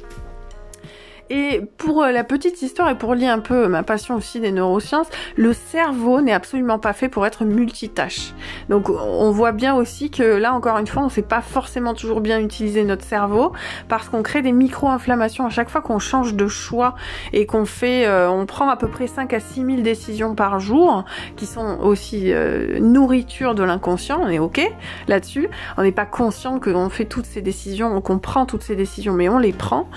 Et 1.30 1.62
pour 1.78 2.04
euh, 2.04 2.12
la 2.12 2.24
petite 2.24 2.62
histoire 2.62 2.90
et 2.90 2.96
pour 2.96 3.16
lier 3.16 3.28
un 3.28 3.40
peu 3.40 3.68
ma 3.68 3.82
passion 3.82 4.16
aussi 4.16 4.40
des 4.40 4.52
neurosciences, 4.52 5.08
le 5.36 5.54
cerveau 5.54 6.22
n'est 6.22 6.34
absolument 6.34 6.78
pas 6.78 6.94
fait 6.94 7.10
pour 7.10 7.26
être 7.26 7.46
multitâche. 7.46 8.34
Donc 8.70 8.90
on 8.90 9.32
voit 9.32 9.52
bien 9.52 9.76
aussi 9.76 10.12
que 10.12 10.24
là 10.24 10.54
encore 10.54 10.78
une 10.78 10.86
fois, 10.86 11.02
on 11.02 11.06
ne 11.06 11.12
sait 11.12 11.24
pas 11.24 11.42
forcément 11.42 11.96
toujours 11.96 12.22
bien 12.22 12.40
utiliser 12.40 12.84
notre 12.84 13.04
cerveau 13.04 13.54
parce 13.90 14.08
qu'on 14.10 14.22
crée 14.22 14.44
des 14.44 14.52
micro-inflammations 14.52 15.46
à 15.46 15.50
chaque 15.50 15.70
fois 15.70 15.82
qu'on 15.82 15.98
change 15.98 16.36
de 16.36 16.48
choix 16.48 16.94
et 17.34 17.48
qu'on 17.48 17.66
fait, 17.66 18.06
euh, 18.06 18.30
on 18.30 18.46
prend 18.46 18.70
à 18.70 18.76
peu 18.78 18.88
près 18.88 19.08
5 19.08 19.34
à 19.34 19.40
6 19.40 19.66
000 19.66 19.82
décisions 19.82 20.36
par 20.36 20.60
jour 20.60 21.06
qui 21.38 21.48
sont 21.48 21.80
aussi 21.82 22.34
euh, 22.34 22.80
nourriture 22.80 23.56
de 23.56 23.64
l'inconscient. 23.64 24.20
On 24.22 24.30
est 24.30 24.40
ok 24.40 24.62
là-dessus. 25.08 25.50
On 25.78 25.82
n'est 25.82 25.92
pas 25.92 26.06
conscient 26.06 26.60
que 26.60 26.70
l'on 26.70 26.90
fait 26.90 27.06
toutes 27.06 27.26
ces 27.26 27.42
décisions, 27.42 28.00
qu'on 28.02 28.20
prend 28.20 28.46
toutes 28.46 28.64
ces 28.64 28.76
décisions, 28.76 29.14
mais 29.14 29.28
on 29.28 29.40
les 29.40 29.54
prend 29.54 29.90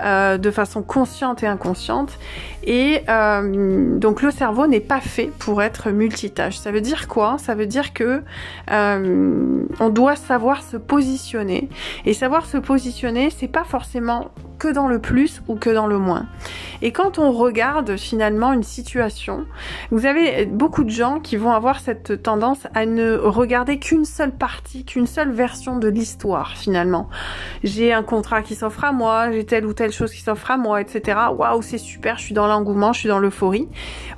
de 0.00 0.50
façon 0.52 0.67
façon 0.68 0.82
consciente 0.82 1.42
et 1.42 1.46
inconsciente. 1.46 2.18
Et 2.64 3.02
euh, 3.08 3.98
donc 3.98 4.22
le 4.22 4.30
cerveau 4.30 4.66
n'est 4.66 4.80
pas 4.80 5.00
fait 5.00 5.30
pour 5.38 5.62
être 5.62 5.90
multitâche. 5.90 6.58
Ça 6.58 6.70
veut 6.70 6.82
dire 6.82 7.08
quoi? 7.08 7.36
Ça 7.38 7.54
veut 7.54 7.66
dire 7.66 7.92
que 7.94 8.22
euh, 8.70 9.64
on 9.80 9.88
doit 9.88 10.16
savoir 10.16 10.62
se 10.62 10.76
positionner. 10.76 11.68
Et 12.04 12.12
savoir 12.12 12.46
se 12.46 12.58
positionner, 12.58 13.30
c'est 13.30 13.48
pas 13.48 13.64
forcément 13.64 14.30
que 14.58 14.68
dans 14.68 14.88
le 14.88 14.98
plus 14.98 15.42
ou 15.48 15.54
que 15.56 15.70
dans 15.70 15.86
le 15.86 15.98
moins. 15.98 16.26
Et 16.82 16.92
quand 16.92 17.18
on 17.18 17.32
regarde 17.32 17.96
finalement 17.96 18.52
une 18.52 18.62
situation, 18.62 19.46
vous 19.90 20.06
avez 20.06 20.46
beaucoup 20.46 20.84
de 20.84 20.90
gens 20.90 21.20
qui 21.20 21.36
vont 21.36 21.52
avoir 21.52 21.80
cette 21.80 22.22
tendance 22.22 22.66
à 22.74 22.86
ne 22.86 23.16
regarder 23.16 23.78
qu'une 23.78 24.04
seule 24.04 24.32
partie, 24.32 24.84
qu'une 24.84 25.06
seule 25.06 25.30
version 25.30 25.78
de 25.78 25.88
l'histoire 25.88 26.56
finalement. 26.56 27.08
J'ai 27.64 27.92
un 27.92 28.02
contrat 28.02 28.42
qui 28.42 28.54
s'offre 28.54 28.84
à 28.84 28.92
moi, 28.92 29.32
j'ai 29.32 29.44
telle 29.44 29.66
ou 29.66 29.72
telle 29.72 29.92
chose 29.92 30.12
qui 30.12 30.20
s'offre 30.20 30.50
à 30.50 30.56
moi, 30.56 30.80
etc. 30.80 31.18
Waouh, 31.36 31.62
c'est 31.62 31.78
super, 31.78 32.18
je 32.18 32.24
suis 32.24 32.34
dans 32.34 32.46
l'engouement, 32.46 32.92
je 32.92 33.00
suis 33.00 33.08
dans 33.08 33.18
l'euphorie. 33.18 33.68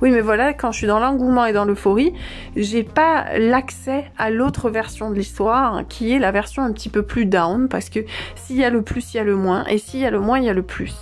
Oui, 0.01 0.11
mais 0.11 0.21
voilà, 0.21 0.53
quand 0.53 0.71
je 0.71 0.77
suis 0.79 0.87
dans 0.87 0.99
l'engouement 0.99 1.45
et 1.45 1.53
dans 1.53 1.65
l'euphorie, 1.65 2.13
j'ai 2.55 2.83
pas 2.83 3.25
l'accès 3.37 4.05
à 4.17 4.29
l'autre 4.29 4.69
version 4.69 5.09
de 5.09 5.15
l'histoire, 5.15 5.83
qui 5.87 6.13
est 6.13 6.19
la 6.19 6.31
version 6.31 6.63
un 6.63 6.71
petit 6.71 6.89
peu 6.89 7.03
plus 7.03 7.25
down, 7.25 7.67
parce 7.67 7.89
que 7.89 7.99
s'il 8.35 8.57
y 8.57 8.63
a 8.63 8.69
le 8.69 8.81
plus, 8.81 9.13
il 9.13 9.17
y 9.17 9.19
a 9.19 9.23
le 9.23 9.35
moins, 9.35 9.65
et 9.65 9.77
s'il 9.77 9.99
y 9.99 10.05
a 10.05 10.11
le 10.11 10.19
moins, 10.19 10.30
il 10.35 10.45
y 10.45 10.49
a 10.49 10.53
le 10.53 10.63
plus. 10.63 10.95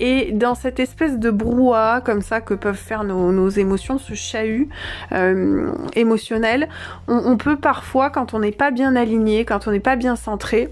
Et 0.00 0.32
dans 0.32 0.54
cette 0.54 0.80
espèce 0.80 1.18
de 1.18 1.30
brouhaha 1.30 2.00
comme 2.00 2.22
ça 2.22 2.40
que 2.40 2.54
peuvent 2.54 2.74
faire 2.74 3.04
nos, 3.04 3.48
émotions, 3.48 3.98
ce 3.98 4.14
chahut 4.14 4.68
euh, 5.12 5.70
émotionnel, 5.94 6.68
on, 7.08 7.36
peut 7.36 7.56
parfois, 7.56 8.10
quand 8.10 8.34
on 8.34 8.40
n'est 8.40 8.52
pas 8.52 8.70
bien 8.70 8.96
aligné, 8.96 9.44
quand 9.44 9.68
on 9.68 9.70
n'est 9.70 9.80
pas 9.80 9.96
bien 9.96 10.16
centré, 10.16 10.70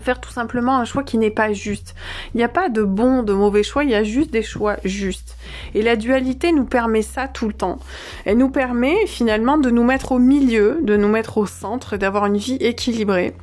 faire 0.00 0.20
tout 0.20 0.30
simplement 0.30 0.76
un 0.76 0.84
choix 0.84 1.02
qui 1.02 1.18
n'est 1.18 1.30
pas 1.30 1.52
juste. 1.52 1.94
Il 2.34 2.38
n'y 2.38 2.44
a 2.44 2.48
pas 2.48 2.68
de 2.68 2.82
bon, 2.82 3.22
de 3.22 3.32
mauvais 3.32 3.62
choix, 3.62 3.84
il 3.84 3.90
y 3.90 3.94
a 3.94 4.04
juste 4.04 4.30
des 4.30 4.42
choix 4.42 4.76
justes. 4.84 5.36
Et 5.74 5.82
la 5.82 5.96
dualité 5.96 6.52
nous 6.52 6.64
permet 6.64 7.02
ça 7.02 7.28
tout 7.28 7.46
le 7.46 7.54
temps. 7.54 7.78
Elle 8.24 8.38
nous 8.38 8.50
permet 8.50 9.06
finalement 9.06 9.58
de 9.58 9.70
nous 9.70 9.84
mettre 9.84 10.12
au 10.12 10.18
milieu, 10.18 10.78
de 10.82 10.96
nous 10.96 11.08
mettre 11.08 11.38
au 11.38 11.46
centre, 11.46 11.96
d'avoir 11.96 12.26
une 12.26 12.36
vie 12.36 12.56
équilibrée. 12.56 13.34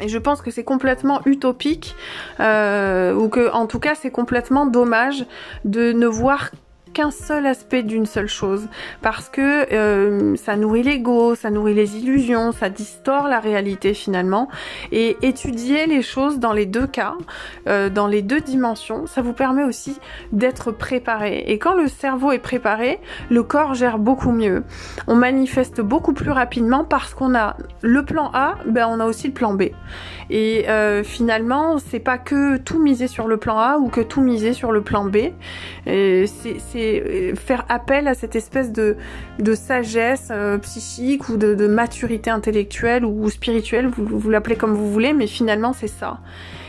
Et 0.00 0.08
je 0.08 0.18
pense 0.18 0.42
que 0.42 0.50
c'est 0.50 0.64
complètement 0.64 1.20
utopique, 1.24 1.94
euh, 2.40 3.14
ou 3.14 3.28
que 3.28 3.50
en 3.52 3.66
tout 3.66 3.78
cas 3.78 3.94
c'est 3.94 4.10
complètement 4.10 4.66
dommage 4.66 5.24
de 5.64 5.92
ne 5.92 6.06
voir 6.06 6.50
qu'un 6.94 7.10
seul 7.10 7.44
aspect 7.44 7.82
d'une 7.82 8.06
seule 8.06 8.28
chose. 8.28 8.66
Parce 9.02 9.28
que 9.28 9.72
euh, 9.74 10.36
ça 10.36 10.56
nourrit 10.56 10.84
l'ego, 10.84 11.34
ça 11.34 11.50
nourrit 11.50 11.74
les 11.74 11.98
illusions, 11.98 12.52
ça 12.52 12.70
distord 12.70 13.28
la 13.28 13.40
réalité 13.40 13.92
finalement. 13.92 14.48
Et 14.92 15.18
étudier 15.20 15.86
les 15.86 16.00
choses 16.00 16.38
dans 16.38 16.52
les 16.52 16.64
deux 16.64 16.86
cas, 16.86 17.14
euh, 17.68 17.90
dans 17.90 18.06
les 18.06 18.22
deux 18.22 18.40
dimensions, 18.40 19.06
ça 19.06 19.20
vous 19.20 19.32
permet 19.32 19.64
aussi 19.64 19.98
d'être 20.32 20.70
préparé. 20.70 21.44
Et 21.48 21.58
quand 21.58 21.74
le 21.74 21.88
cerveau 21.88 22.32
est 22.32 22.38
préparé, 22.38 23.00
le 23.28 23.42
corps 23.42 23.74
gère 23.74 23.98
beaucoup 23.98 24.32
mieux. 24.32 24.62
On 25.06 25.16
manifeste 25.16 25.80
beaucoup 25.80 26.12
plus 26.12 26.30
rapidement 26.30 26.84
parce 26.84 27.12
qu'on 27.12 27.34
a 27.34 27.56
le 27.82 28.04
plan 28.04 28.30
A, 28.32 28.54
ben 28.66 28.86
on 28.88 29.00
a 29.00 29.06
aussi 29.06 29.26
le 29.26 29.34
plan 29.34 29.52
B. 29.52 29.64
Et 30.30 30.68
euh, 30.68 31.02
finalement 31.02 31.78
c'est 31.78 31.98
pas 31.98 32.18
que 32.18 32.56
tout 32.56 32.80
miser 32.80 33.08
sur 33.08 33.26
le 33.26 33.36
plan 33.36 33.58
A 33.58 33.76
ou 33.78 33.88
que 33.88 34.00
tout 34.00 34.20
miser 34.20 34.52
sur 34.52 34.70
le 34.70 34.80
plan 34.80 35.04
B, 35.04 35.16
c'est 35.86 36.83
euh, 36.84 37.34
faire 37.34 37.64
appel 37.68 38.08
à 38.08 38.14
cette 38.14 38.36
espèce 38.36 38.72
de, 38.72 38.96
sagesse 39.54 40.28
euh, 40.30 40.58
psychique 40.58 41.28
ou 41.28 41.36
de, 41.36 41.66
maturité 41.66 42.30
intellectuelle 42.30 43.04
ou, 43.04 43.28
spirituelle, 43.30 43.86
vous, 43.86 44.18
vous 44.18 44.30
l'appelez 44.30 44.56
comme 44.56 44.74
vous 44.74 44.90
voulez, 44.90 45.12
mais 45.12 45.26
finalement 45.26 45.72
c'est 45.72 45.88
ça. 45.88 46.20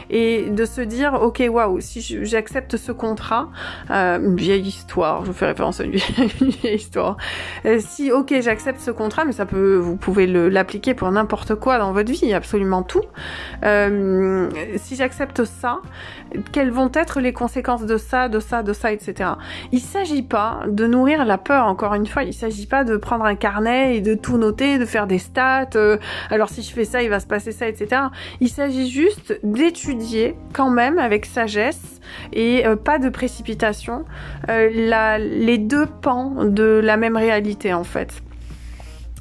Et 0.09 0.49
de 0.49 0.65
se 0.65 0.81
dire 0.81 1.19
ok 1.21 1.43
waouh 1.49 1.79
si 1.79 2.01
j'accepte 2.23 2.77
ce 2.77 2.91
contrat 2.91 3.49
euh, 3.89 4.19
une 4.19 4.35
vieille 4.35 4.67
histoire 4.67 5.25
je 5.25 5.31
fais 5.31 5.47
référence 5.47 5.79
à 5.79 5.83
une 5.83 5.91
vieille, 5.95 6.75
histoire. 6.75 7.17
Euh, 7.65 7.79
si 7.79 8.11
ok 8.11 8.35
j'accepte 8.41 8.79
ce 8.79 8.91
contrat 8.91 9.25
mais 9.25 9.31
ça 9.31 9.45
peut 9.45 9.77
vous 9.77 9.95
pouvez 9.95 10.27
l'appliquer 10.27 10.93
pour 10.93 11.11
n'importe 11.11 11.55
quoi 11.55 11.79
dans 11.79 11.91
votre 11.91 12.11
vie 12.11 12.33
absolument 12.33 12.83
tout. 12.83 13.03
Si 13.63 14.95
j'accepte 14.95 15.43
ça 15.43 15.81
quelles 16.51 16.71
vont 16.71 16.91
être 16.93 17.19
les 17.19 17.33
conséquences 17.33 17.85
de 17.85 17.97
ça 17.97 18.29
de 18.29 18.39
ça 18.39 18.63
de 18.63 18.73
ça 18.73 18.91
etc 18.91 19.31
il 19.71 19.79
s'agit 19.79 20.23
pas 20.23 20.61
de 20.67 20.87
nourrir 20.87 21.25
la 21.25 21.37
peur 21.37 21.65
encore 21.67 21.93
une 21.93 22.05
fois. 22.05 22.23
Il 22.23 22.33
s'agit 22.33 22.67
pas 22.67 22.83
de 22.83 22.97
prendre 22.97 23.25
un 23.25 23.35
carnet 23.35 23.97
et 23.97 24.01
de 24.01 24.13
tout 24.13 24.37
noter 24.37 24.77
de 24.77 24.85
faire 24.85 25.07
des 25.07 25.19
stats 25.19 25.69
euh, 25.75 25.97
alors 26.29 26.49
si 26.49 26.61
je 26.61 26.71
fais 26.71 26.85
ça 26.85 27.01
il 27.01 27.09
va 27.09 27.19
se 27.19 27.27
passer 27.27 27.51
ça 27.51 27.67
etc 27.67 28.03
il 28.39 28.49
s'agit 28.49 28.89
juste 28.89 29.39
d'étudier 29.43 30.35
quand 30.53 30.69
même 30.69 30.99
avec 30.99 31.25
sagesse 31.25 31.99
et 32.33 32.65
euh, 32.65 32.75
pas 32.75 32.99
de 32.99 33.09
précipitation 33.09 34.05
euh, 34.49 34.69
les 35.19 35.57
deux 35.57 35.85
pans 35.85 36.45
de 36.45 36.81
la 36.83 36.97
même 36.97 37.17
réalité 37.17 37.73
en 37.73 37.83
fait. 37.83 38.24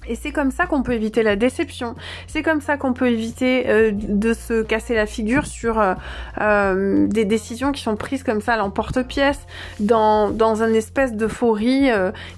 Et 0.09 0.15
c'est 0.15 0.33
comme 0.33 0.51
ça 0.51 0.67
qu'on 0.67 0.83
peut 0.83 0.93
éviter 0.93 1.23
la 1.23 1.37
déception. 1.37 1.95
C'est 2.27 2.43
comme 2.43 2.61
ça 2.61 2.77
qu'on 2.77 2.93
peut 2.93 3.09
éviter 3.09 3.69
euh, 3.69 3.91
de 3.93 4.33
se 4.33 4.63
casser 4.63 4.95
la 4.95 5.07
figure 5.07 5.47
sur 5.47 5.81
euh, 5.81 5.95
euh, 6.41 7.07
des 7.07 7.25
décisions 7.25 7.73
qui 7.73 7.83
sont 7.83 7.97
prises 7.97 8.23
comme 8.23 8.41
ça 8.41 8.55
à 8.55 8.57
l'emporte-pièce, 8.57 9.41
dans, 9.81 10.31
dans 10.31 10.63
une 10.63 10.75
espèce 10.75 11.13
d'euphorie 11.15 11.91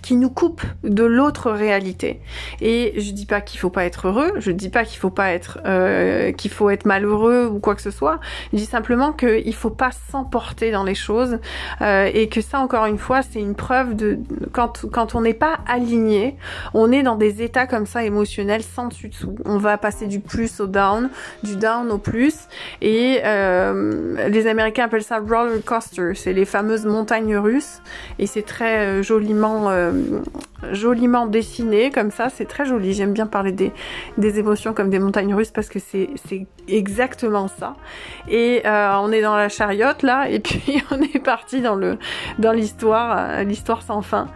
qui 0.03 0.17
nous 0.17 0.31
coupe 0.31 0.63
de 0.83 1.05
l'autre 1.05 1.51
réalité. 1.51 2.21
Et 2.61 2.95
je 2.97 3.13
dis 3.13 3.27
pas 3.27 3.41
qu'il 3.41 3.61
faut 3.61 3.71
pas 3.71 3.85
être 3.85 4.09
heureux, 4.09 4.33
je 4.39 4.51
dis 4.51 4.69
pas 4.69 4.85
qu'il 4.85 4.99
faut 4.99 5.11
pas 5.11 5.33
être 5.33 5.59
qu'il 6.33 6.51
faut 6.51 6.71
être 6.71 6.85
malheureux 6.85 7.47
ou 7.47 7.59
quoi 7.59 7.75
que 7.75 7.83
ce 7.83 7.91
soit. 7.91 8.21
Je 8.53 8.59
dis 8.59 8.67
simplement 8.67 9.13
qu'il 9.13 9.55
faut 9.55 9.71
pas 9.71 9.91
s'emporter 10.11 10.71
dans 10.71 10.85
les 10.85 10.95
choses 10.95 11.39
et 11.81 12.29
que 12.29 12.41
ça 12.41 12.61
encore 12.61 12.87
une 12.87 12.99
fois 12.99 13.23
c'est 13.23 13.41
une 13.41 13.55
preuve 13.55 13.95
de 13.95 14.19
quand 14.53 14.87
quand 14.93 15.15
on 15.15 15.21
n'est 15.21 15.35
pas 15.35 15.59
aligné, 15.67 16.37
on 16.75 16.93
est 16.93 17.03
dans 17.03 17.17
des 17.17 17.43
états 17.43 17.56
comme 17.65 17.87
ça 17.87 18.05
émotionnel 18.05 18.63
sans 18.63 18.89
dessus 18.89 19.09
dessous. 19.09 19.37
On 19.47 19.57
va 19.57 19.79
passer 19.79 20.07
du 20.07 20.21
plus 20.21 20.61
au 20.61 20.67
down, 20.67 21.09
du 21.43 21.57
down 21.57 21.91
au 21.91 21.97
plus. 21.97 22.35
Et 22.83 23.21
euh, 23.25 24.29
les 24.29 24.47
Américains 24.47 24.85
appellent 24.85 25.03
ça 25.03 25.19
roller 25.19 25.65
coaster. 25.65 26.13
C'est 26.15 26.35
les 26.35 26.45
fameuses 26.45 26.85
montagnes 26.85 27.39
russes. 27.39 27.81
Et 28.19 28.27
c'est 28.27 28.43
très 28.43 28.87
euh, 28.87 29.03
joliment, 29.03 29.71
euh, 29.71 29.93
joliment 30.73 31.27
dessiné 31.27 31.91
comme 31.91 32.11
ça. 32.11 32.29
C'est 32.29 32.45
très 32.45 32.67
joli. 32.67 32.93
J'aime 32.93 33.15
bien 33.15 33.27
parler 33.27 33.53
des, 33.53 33.73
des 34.19 34.39
émotions 34.39 34.75
comme 34.75 34.91
des 34.91 34.99
montagnes 34.99 35.35
russes 35.35 35.53
parce 35.53 35.71
que 35.71 35.79
c'est 35.79 36.11
exactement 36.69 37.49
ça. 37.49 37.77
Et 38.29 38.63
on 38.67 39.13
est 39.13 39.23
dans 39.23 39.37
la 39.37 39.49
chariote 39.49 40.03
là. 40.03 40.29
Et 40.29 40.41
puis 40.41 40.83
on 40.91 41.01
est 41.01 41.21
parti 41.21 41.63
dans 41.63 41.77
le 41.77 41.97
dans 42.39 42.53
l'histoire, 42.53 43.45
l'histoire 43.45 43.83
sans 43.83 44.03
fin. 44.03 44.27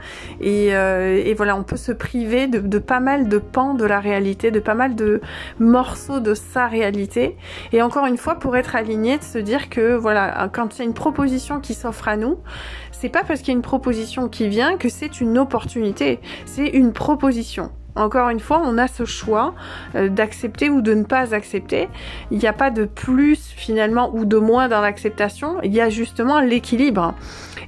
Et, 0.41 0.69
et 0.69 1.35
voilà, 1.35 1.57
on 1.57 1.65
peut 1.65 1.77
se 1.77 1.93
priver 1.93 2.47
de, 2.47 2.61
de 2.61 2.79
pas 2.79 3.01
mal 3.01 3.10
de 3.19 3.39
pans 3.39 3.75
de 3.75 3.85
la 3.85 4.01
réalité, 4.01 4.51
de 4.51 4.61
pas 4.61 4.75
mal 4.75 4.95
de 4.95 5.21
morceaux 5.59 6.21
de 6.21 6.35
sa 6.35 6.67
réalité. 6.67 7.37
Et 7.73 7.83
encore 7.83 8.07
une 8.07 8.17
fois, 8.17 8.37
pour 8.37 8.57
être 8.57 8.77
aligné, 8.77 9.19
de 9.19 9.23
se 9.23 9.39
dire 9.39 9.69
que 9.69 9.95
voilà, 9.95 10.49
quand 10.53 10.77
il 10.77 10.79
y 10.79 10.83
a 10.83 10.85
une 10.85 10.95
proposition 10.95 11.61
qui 11.61 11.75
s'offre 11.75 12.09
à 12.09 12.17
nous, 12.17 12.39
c'est 12.93 13.09
pas 13.09 13.25
parce 13.25 13.41
qu'il 13.41 13.49
y 13.49 13.51
a 13.53 13.57
une 13.57 13.63
proposition 13.63 14.29
qui 14.29 14.49
vient 14.49 14.77
que 14.77 14.89
c'est 14.89 15.21
une 15.21 15.39
opportunité. 15.39 16.21
C'est 16.45 16.69
une 16.69 16.93
proposition. 16.93 17.71
Encore 17.97 18.29
une 18.29 18.41
fois, 18.41 18.63
on 18.65 18.79
a 18.79 18.87
ce 18.87 19.05
choix 19.05 19.55
euh, 19.95 20.09
d'accepter 20.09 20.71
ou 20.71 20.81
de 20.81 20.95
ne 20.95 21.05
pas 21.05 21.35
accepter. 21.35 21.89
Il 22.31 22.39
n'y 22.39 22.47
a 22.47 22.53
pas 22.53 22.71
de 22.71 22.85
plus 22.85 23.53
finalement 23.57 24.11
ou 24.15 24.25
de 24.25 24.37
moins 24.37 24.69
dans 24.69 24.81
l'acceptation. 24.81 25.57
Il 25.63 25.73
y 25.73 25.81
a 25.81 25.91
justement 25.91 26.41
l'équilibre. 26.41 27.15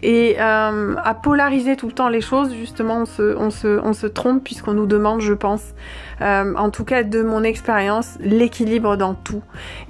Et 0.03 0.37
euh, 0.41 0.97
à 1.03 1.15
polariser 1.15 1.77
tout 1.77 1.87
le 1.87 1.93
temps 1.93 2.09
les 2.09 2.21
choses, 2.21 2.53
justement, 2.55 3.05
on 3.19 3.51
se, 3.51 4.07
trompe 4.07 4.43
puisqu'on 4.43 4.73
nous 4.73 4.87
demande, 4.87 5.21
je 5.21 5.33
pense, 5.33 5.63
euh, 6.21 6.55
en 6.57 6.71
tout 6.71 6.85
cas 6.85 7.05
de 7.05 7.23
mon 7.23 7.45
expérience, 7.45 8.19
l'équilibre 8.21 8.97
dans 8.97 9.15
tout 9.15 9.43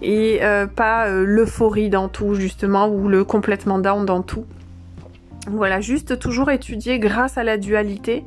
et 0.03 0.41
pas 0.77 1.09
l'euphorie 1.09 1.89
dans 1.89 2.09
tout, 2.09 2.35
justement, 2.35 2.89
ou 2.89 3.09
le 3.09 3.25
complètement 3.25 3.79
down 3.79 4.05
dans 4.05 4.23
tout. 4.23 4.45
Voilà, 5.49 5.81
juste 5.81 6.21
toujours 6.21 6.53
étudier 6.53 7.01
grâce 7.01 7.37
à 7.37 7.43
la 7.43 7.59
dualité 7.59 8.25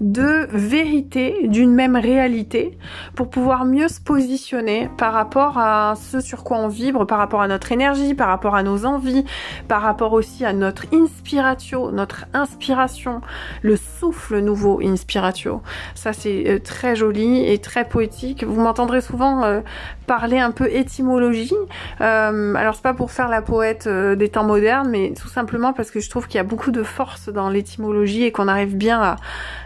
de 0.00 0.46
vérité 0.52 1.48
d'une 1.48 1.72
même 1.72 1.96
réalité 1.96 2.78
pour 3.16 3.30
pouvoir 3.30 3.64
mieux 3.64 3.88
se 3.88 4.00
positionner 4.00 4.88
par 4.96 5.12
rapport 5.12 5.58
à 5.58 5.94
ce 5.96 6.20
sur 6.20 6.44
quoi 6.44 6.58
on 6.58 6.68
vibre, 6.68 7.04
par 7.04 7.18
rapport 7.18 7.42
à 7.42 7.48
notre 7.48 7.72
énergie, 7.72 8.14
par 8.14 8.28
rapport 8.28 8.54
à 8.54 8.62
nos 8.62 8.86
envies, 8.86 9.24
par 9.66 9.82
rapport 9.82 10.12
aussi 10.12 10.44
à 10.44 10.52
notre 10.52 10.86
inspiratio, 10.94 11.90
notre 11.90 12.26
inspiration, 12.32 13.22
le 13.62 13.74
souffle 13.74 14.38
nouveau 14.38 14.80
inspiratio. 14.84 15.62
Ça 15.96 16.12
c'est 16.12 16.44
euh, 16.48 16.58
très 16.60 16.94
joli 16.94 17.44
et 17.44 17.58
très 17.58 17.88
poétique. 17.88 18.44
Vous 18.44 18.60
m'entendrez 18.60 19.00
souvent 19.00 19.42
euh, 19.42 19.62
parler 20.06 20.38
un 20.38 20.50
peu 20.50 20.70
étymologie. 20.70 21.54
Euh, 22.00 22.54
alors 22.54 22.74
c'est 22.74 22.82
pas 22.82 22.94
pour 22.94 23.10
faire 23.10 23.28
la 23.28 23.42
poète 23.42 23.86
euh, 23.86 24.14
des 24.14 24.28
temps 24.28 24.44
modernes, 24.44 24.88
mais 24.90 25.12
tout 25.20 25.28
simplement 25.28 25.72
parce 25.72 25.90
que 25.90 26.00
je 26.00 26.10
trouve 26.10 26.26
qu'il 26.26 26.36
y 26.36 26.40
a 26.40 26.44
beaucoup 26.44 26.70
de 26.70 26.82
force 26.82 27.28
dans 27.28 27.48
l'étymologie 27.48 28.24
et 28.24 28.32
qu'on 28.32 28.48
arrive 28.48 28.76
bien 28.76 29.00
à, 29.00 29.16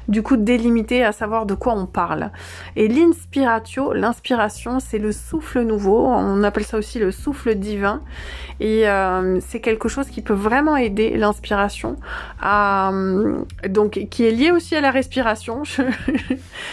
du 0.09 0.23
coup, 0.23 0.37
délimiter, 0.37 1.05
à 1.05 1.13
savoir 1.13 1.47
de 1.47 1.55
quoi 1.55 1.75
on 1.75 1.87
parle. 1.87 2.31
Et 2.77 2.89
l'inspiratio, 2.89 3.93
l'inspiration, 3.93 4.81
c'est 4.81 4.99
le 4.99 5.13
souffle 5.13 5.63
nouveau. 5.63 6.07
On 6.07 6.43
appelle 6.43 6.65
ça 6.65 6.79
aussi 6.79 6.99
le 6.99 7.11
souffle 7.11 7.55
divin. 7.55 8.03
Et 8.61 8.89
euh, 8.89 9.39
c'est 9.41 9.61
quelque 9.61 9.89
chose 9.89 10.09
qui 10.09 10.23
peut 10.23 10.35
vraiment 10.35 10.77
aider 10.77 11.17
l'inspiration 11.17 11.97
à, 12.41 12.91
donc, 13.69 14.07
qui 14.11 14.25
est 14.25 14.31
lié 14.31 14.51
aussi 14.51 14.75
à 14.77 14.81
la 14.81 14.91
respiration. 14.91 15.63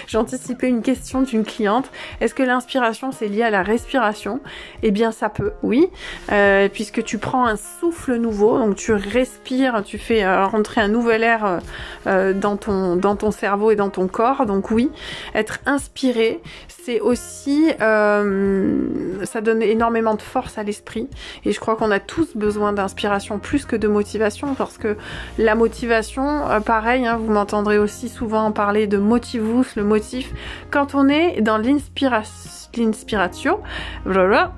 J'ai 0.08 0.18
anticipé 0.18 0.68
une 0.68 0.82
question 0.82 1.22
d'une 1.22 1.44
cliente. 1.44 1.92
Est-ce 2.22 2.34
que 2.34 2.44
l'inspiration 2.44 3.12
c'est 3.12 3.28
lié 3.28 3.44
à 3.44 3.50
la 3.50 3.64
respiration? 3.64 4.40
Eh 4.82 4.92
bien, 4.92 5.12
ça 5.12 5.30
peut, 5.30 5.54
oui, 5.64 5.88
euh, 6.32 6.70
puisque 6.70 7.04
tu 7.04 7.18
prends 7.18 7.46
un 7.46 7.56
souffle 7.56 8.16
nouveau, 8.16 8.58
donc 8.58 8.76
tu 8.76 8.94
respires, 8.94 9.84
tu 9.84 9.98
fais 9.98 10.24
euh, 10.24 10.46
rentrer 10.46 10.82
un 10.82 10.88
nouvel 10.88 11.24
air 11.24 11.60
euh, 12.08 12.34
dans 12.34 12.58
ton 12.58 12.96
dans 12.96 13.16
ton 13.16 13.23
cerveau 13.32 13.72
et 13.72 13.76
dans 13.76 13.90
ton 13.90 14.08
corps. 14.08 14.46
Donc 14.46 14.72
oui, 14.72 14.90
être 15.36 15.60
inspiré, 15.66 16.42
c'est 16.68 17.00
aussi, 17.00 17.68
ça 17.80 19.42
donne 19.42 19.62
énormément 19.62 20.16
de 20.16 20.22
force 20.22 20.58
à 20.58 20.64
l'esprit. 20.64 21.10
Et 21.46 21.52
je 21.52 21.60
crois 21.60 21.76
qu'on 21.76 21.92
a 21.92 22.00
tous 22.00 22.36
besoin 22.36 22.74
d'inspiration 22.74 23.40
plus 23.40 23.66
que 23.66 23.76
de 23.76 23.88
motivation, 23.88 24.56
parce 24.56 24.78
que 24.78 24.98
la 25.38 25.56
motivation, 25.56 26.42
pareil, 26.66 27.06
hein, 27.06 27.18
vous 27.18 27.32
m'entendrez 27.32 27.78
aussi 27.78 28.10
souvent 28.10 28.52
parler 28.52 28.88
de 28.88 28.98
motivus, 28.98 29.76
le 29.76 29.84
motif. 29.84 30.32
Quand 30.72 30.96
on 30.96 31.08
est 31.10 31.42
dans 31.42 31.58
l'inspiration 31.58 32.63
l'inspiration, 32.78 33.60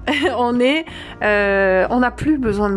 on 0.38 0.60
est, 0.60 0.86
euh, 1.24 1.88
on 1.90 2.00
n'a 2.00 2.12
plus 2.12 2.38
besoin 2.38 2.70
de 2.70 2.76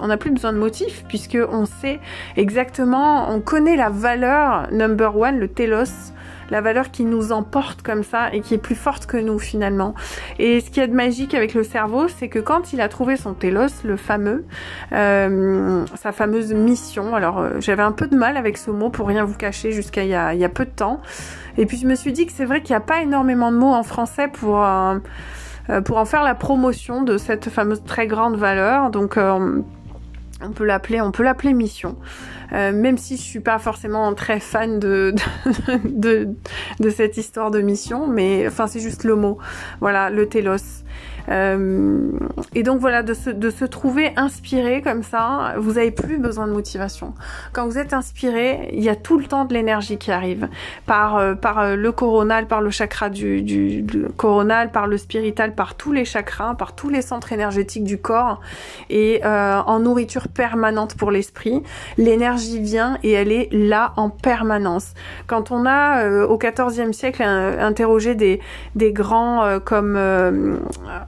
on 0.00 0.06
n'a 0.06 0.16
plus 0.16 0.30
besoin 0.30 0.52
de 0.52 0.58
motifs 0.58 1.04
puisque 1.08 1.38
on 1.50 1.66
sait 1.66 2.00
exactement, 2.36 3.30
on 3.30 3.40
connaît 3.40 3.76
la 3.76 3.90
valeur 3.90 4.70
number 4.72 5.16
one, 5.16 5.38
le 5.38 5.48
telos, 5.48 6.12
la 6.50 6.60
valeur 6.60 6.90
qui 6.90 7.04
nous 7.04 7.32
emporte 7.32 7.82
comme 7.82 8.02
ça 8.02 8.32
et 8.32 8.40
qui 8.40 8.54
est 8.54 8.58
plus 8.58 8.74
forte 8.74 9.06
que 9.06 9.16
nous 9.16 9.38
finalement. 9.38 9.94
Et 10.38 10.60
ce 10.60 10.70
qui 10.70 10.80
est 10.80 10.88
de 10.88 10.94
magique 10.94 11.34
avec 11.34 11.54
le 11.54 11.62
cerveau, 11.62 12.08
c'est 12.08 12.28
que 12.28 12.38
quand 12.38 12.72
il 12.72 12.80
a 12.80 12.88
trouvé 12.88 13.16
son 13.16 13.34
télos, 13.34 13.84
le 13.84 13.96
fameux, 13.96 14.44
euh, 14.92 15.84
sa 15.94 16.12
fameuse 16.12 16.52
mission, 16.52 17.14
alors 17.14 17.38
euh, 17.38 17.50
j'avais 17.60 17.82
un 17.82 17.92
peu 17.92 18.06
de 18.06 18.16
mal 18.16 18.36
avec 18.36 18.56
ce 18.56 18.70
mot 18.70 18.90
pour 18.90 19.06
rien 19.06 19.24
vous 19.24 19.36
cacher 19.36 19.72
jusqu'à 19.72 20.04
il, 20.04 20.34
il, 20.34 20.40
y 20.40 20.44
a 20.44 20.48
peu 20.48 20.64
de 20.64 20.70
temps, 20.70 21.00
et 21.56 21.66
puis 21.66 21.76
je 21.76 21.86
me 21.86 21.94
suis 21.94 22.12
dit 22.12 22.26
que 22.26 22.32
c'est 22.32 22.44
vrai 22.44 22.62
qu'il 22.62 22.72
n'y 22.72 22.78
a 22.78 22.80
pas 22.80 23.02
énormément 23.02 23.52
de 23.52 23.56
mots 23.56 23.74
en 23.74 23.82
français 23.82 24.28
pour... 24.28 24.64
Euh, 24.64 24.98
pour 25.84 25.98
en 25.98 26.04
faire 26.04 26.24
la 26.24 26.34
promotion 26.34 27.02
de 27.02 27.16
cette 27.16 27.48
fameuse 27.48 27.84
très 27.84 28.08
grande 28.08 28.34
valeur. 28.34 28.90
Donc 28.90 29.16
on 30.42 30.50
peut 30.50 30.64
l'appeler, 30.64 31.00
on 31.00 31.12
peut 31.12 31.22
l'appeler 31.22 31.52
mission. 31.52 31.96
Euh, 32.52 32.72
même 32.72 32.98
si 32.98 33.16
je 33.16 33.22
suis 33.22 33.40
pas 33.40 33.58
forcément 33.58 34.12
très 34.14 34.40
fan 34.40 34.80
de 34.80 35.14
de, 35.84 36.28
de, 36.80 36.90
cette 36.90 37.16
histoire 37.16 37.50
de 37.50 37.60
mission, 37.60 38.08
mais 38.08 38.46
enfin 38.46 38.66
c'est 38.66 38.80
juste 38.80 39.04
le 39.04 39.14
mot. 39.14 39.38
Voilà, 39.80 40.10
le 40.10 40.28
telos. 40.28 40.84
Euh, 41.28 42.10
et 42.54 42.62
donc 42.62 42.80
voilà, 42.80 43.02
de 43.02 43.14
se, 43.14 43.30
de 43.30 43.50
se 43.50 43.64
trouver 43.64 44.12
inspiré 44.16 44.82
comme 44.82 45.02
ça, 45.02 45.54
vous 45.58 45.78
avez 45.78 45.90
plus 45.90 46.18
besoin 46.18 46.46
de 46.46 46.52
motivation. 46.52 47.14
Quand 47.52 47.66
vous 47.66 47.78
êtes 47.78 47.92
inspiré, 47.92 48.70
il 48.72 48.82
y 48.82 48.88
a 48.88 48.96
tout 48.96 49.18
le 49.18 49.24
temps 49.24 49.44
de 49.44 49.54
l'énergie 49.54 49.98
qui 49.98 50.10
arrive 50.10 50.48
par 50.86 51.16
euh, 51.16 51.34
par 51.34 51.58
euh, 51.60 51.76
le 51.76 51.92
coronal, 51.92 52.46
par 52.46 52.60
le 52.60 52.70
chakra 52.70 53.10
du, 53.10 53.42
du, 53.42 53.84
coronal, 54.16 54.70
par 54.70 54.86
le 54.86 54.98
spirital, 54.98 55.54
par 55.54 55.74
tous 55.74 55.92
les 55.92 56.04
chakras, 56.04 56.54
par 56.54 56.74
tous 56.74 56.88
les 56.88 57.02
centres 57.02 57.32
énergétiques 57.32 57.84
du 57.84 57.98
corps 57.98 58.40
et 58.88 59.20
en 59.24 59.80
nourriture 59.80 60.28
permanente 60.28 60.94
pour 60.96 61.10
l'esprit. 61.10 61.62
L'énergie 61.98 62.60
vient 62.60 62.98
et 63.02 63.12
elle 63.12 63.32
est 63.32 63.48
là 63.52 63.92
en 63.96 64.10
permanence. 64.10 64.94
Quand 65.26 65.50
on 65.50 65.66
a 65.66 66.24
au 66.24 66.38
XIVe 66.38 66.92
siècle 66.92 67.22
interrogé 67.22 68.14
des 68.14 68.40
des 68.74 68.92
grands 68.92 69.58
comme 69.64 69.96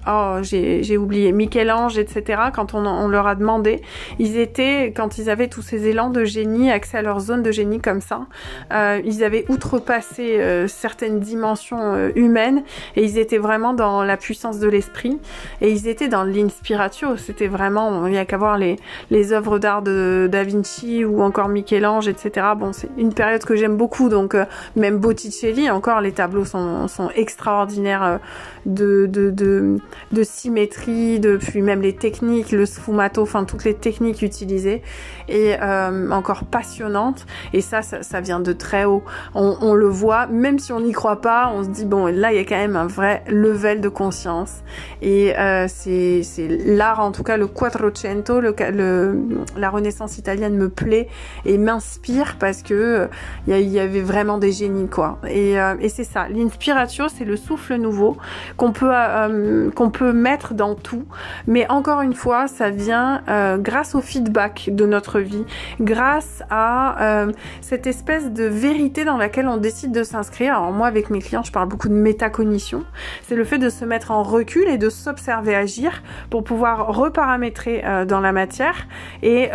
oh, 0.07 0.39
j'ai 0.43 0.97
oublié, 0.97 1.33
Michel-Ange, 1.33 1.99
etc., 1.99 2.43
quand 2.55 2.75
on, 2.75 3.09
leur 3.09 3.27
a 3.27 3.35
demandé, 3.35 3.83
ils 4.19 4.39
étaient, 4.39 4.93
quand 4.97 5.19
ils 5.19 5.31
avaient 5.31 5.49
tous 5.49 5.63
ces 5.63 5.87
élans 5.87 6.11
de 6.11 6.25
génie, 6.25 6.71
accès 6.71 6.99
à 6.99 7.03
leur 7.03 7.21
zone 7.21 7.43
de 7.43 7.51
génie 7.51 7.81
comme 7.81 8.01
ça, 8.01 8.27
euh, 8.73 9.01
ils 9.05 9.25
avaient 9.25 9.45
outrepassé 9.49 10.41
euh, 10.41 10.67
certaines 10.67 11.21
dimensions 11.21 11.95
euh, 11.95 12.11
humaines 12.17 12.63
et 12.97 13.05
ils 13.05 13.19
étaient 13.19 13.39
vraiment 13.39 13.75
dans 13.75 14.03
la 14.03 14.17
puissance 14.17 14.59
de 14.59 14.69
l'esprit 14.69 15.19
et 15.61 15.71
ils 15.71 15.89
étaient 15.89 16.09
dans 16.09 16.25
l'inspiratio. 16.25 17.17
C'était 17.17 17.49
vraiment, 17.49 18.07
il 18.07 18.13
n'y 18.13 18.19
a 18.19 18.25
qu'à 18.25 18.39
voir 18.39 18.59
les, 18.59 18.77
les 19.11 19.33
œuvres 19.33 19.59
d'art 19.59 19.83
de 19.83 20.29
Da 20.31 20.45
Vinci 20.45 21.05
ou 21.05 21.23
encore 21.23 21.49
Michel-Ange, 21.49 22.09
etc. 22.09 22.47
Bon, 22.57 22.73
c'est 22.73 22.89
une 22.97 23.13
période 23.13 23.45
que 23.45 23.57
j'aime 23.57 23.77
beaucoup, 23.77 24.09
donc 24.09 24.37
même 24.77 24.99
Botticelli, 24.99 25.71
encore 25.71 26.01
les 26.01 26.13
tableaux 26.13 26.45
sont, 26.45 26.89
sont 26.89 27.11
extraordinaires 27.15 28.21
de, 28.67 29.07
de, 29.07 29.31
de, 29.31 29.79
de 30.13 30.23
symétrie, 30.23 31.21
depuis 31.21 31.63
même 31.63 31.83
les 31.83 31.95
techniques, 31.95 32.53
le 32.53 32.67
sfumato, 32.67 33.23
enfin 33.23 33.45
toutes 33.45 33.65
les 33.65 33.75
techniques 33.75 34.23
utilisées, 34.23 34.83
et 35.29 35.55
euh, 35.61 36.11
encore 36.11 36.45
passionnantes. 36.45 37.27
Et 37.53 37.61
ça, 37.61 37.83
ça, 37.83 38.21
vient 38.21 38.41
de 38.41 38.53
très 38.53 38.85
haut. 38.85 39.03
On, 39.35 39.57
on 39.61 39.75
le 39.75 39.89
voit, 39.89 40.27
même 40.27 40.59
si 40.59 40.73
on 40.73 40.81
n'y 40.81 40.93
croit 40.93 41.21
pas, 41.21 41.51
on 41.55 41.65
se 41.65 41.69
dit 41.69 41.85
bon, 41.85 42.07
là 42.07 42.33
il 42.33 42.37
y 42.37 42.41
a 42.41 42.45
quand 42.45 42.57
même 42.57 42.77
un 42.77 42.87
vrai 42.87 43.25
level 43.29 43.81
de 43.81 43.89
conscience. 43.89 44.63
Et 45.01 45.37
euh, 45.39 45.67
c'est 45.69 46.23
l'art, 46.65 47.01
en 47.01 47.13
tout 47.13 47.23
cas 47.23 47.37
le 47.37 47.47
Quattrocento, 47.47 48.41
le, 48.41 48.55
le, 48.73 49.21
la 49.57 49.71
Renaissance 49.71 50.19
italienne 50.19 50.57
me 50.57 50.69
plaît 50.69 51.09
et 51.45 51.59
m'inspire 51.59 52.37
parce 52.39 52.63
que 52.63 53.09
il 53.47 53.57
y, 53.57 53.63
y, 53.63 53.81
avait 53.81 54.01
vraiment 54.01 54.39
des 54.39 54.53
génies 54.53 54.89
quoi. 54.89 55.19
Et, 55.29 55.59
euh, 55.59 55.75
et 55.81 55.89
c'est 55.89 56.05
ça, 56.05 56.29
l'inspiratio, 56.29 57.07
c'est 57.09 57.25
le 57.25 57.37
souffle 57.37 57.75
nouveau 57.77 58.17
qu'on 58.57 58.73
peut 58.73 58.91
euh, 58.93 59.71
qu'on 59.71 59.91
peut 59.91 60.13
mettre 60.13 60.55
dans 60.55 60.75
tout. 60.75 61.05
Mais 61.47 61.69
encore 61.71 62.03
une 62.03 62.15
fois, 62.15 62.47
ça 62.47 62.71
vient 62.71 63.23
euh, 63.29 63.59
grâce 63.59 63.95
au 63.95 64.01
feedback 64.01 64.71
de 64.73 64.87
notre 64.87 65.21
vie, 65.21 65.45
grâce 65.81 66.43
à 66.51 67.03
euh, 67.03 67.33
cette 67.61 67.87
espèce 67.87 68.31
de 68.31 68.45
vérité 68.45 69.05
dans 69.05 69.17
laquelle 69.17 69.49
on 69.49 69.57
décide 69.57 69.93
de 69.93 70.03
s'inscrire. 70.03 70.57
Alors 70.57 70.73
moi, 70.73 70.87
avec 70.87 71.11
mes 71.11 71.21
clients, 71.21 71.43
je 71.43 71.53
parle 71.53 71.69
beaucoup 71.69 71.89
de 71.89 71.95
métacognition. 71.95 72.85
C'est 73.23 73.37
le 73.37 73.45
fait 73.45 73.59
de 73.59 73.69
se 73.69 73.85
mettre 73.85 74.11
en 74.11 74.23
recul 74.23 74.69
et 74.69 74.79
de 74.79 74.91
s'observer 74.91 75.55
agir 75.55 76.03
pour 76.31 76.45
pouvoir 76.45 76.95
reparamétrer 76.95 77.83
euh, 77.85 78.05
dans 78.05 78.21
la 78.21 78.33
matière 78.33 78.87
et, 79.23 79.51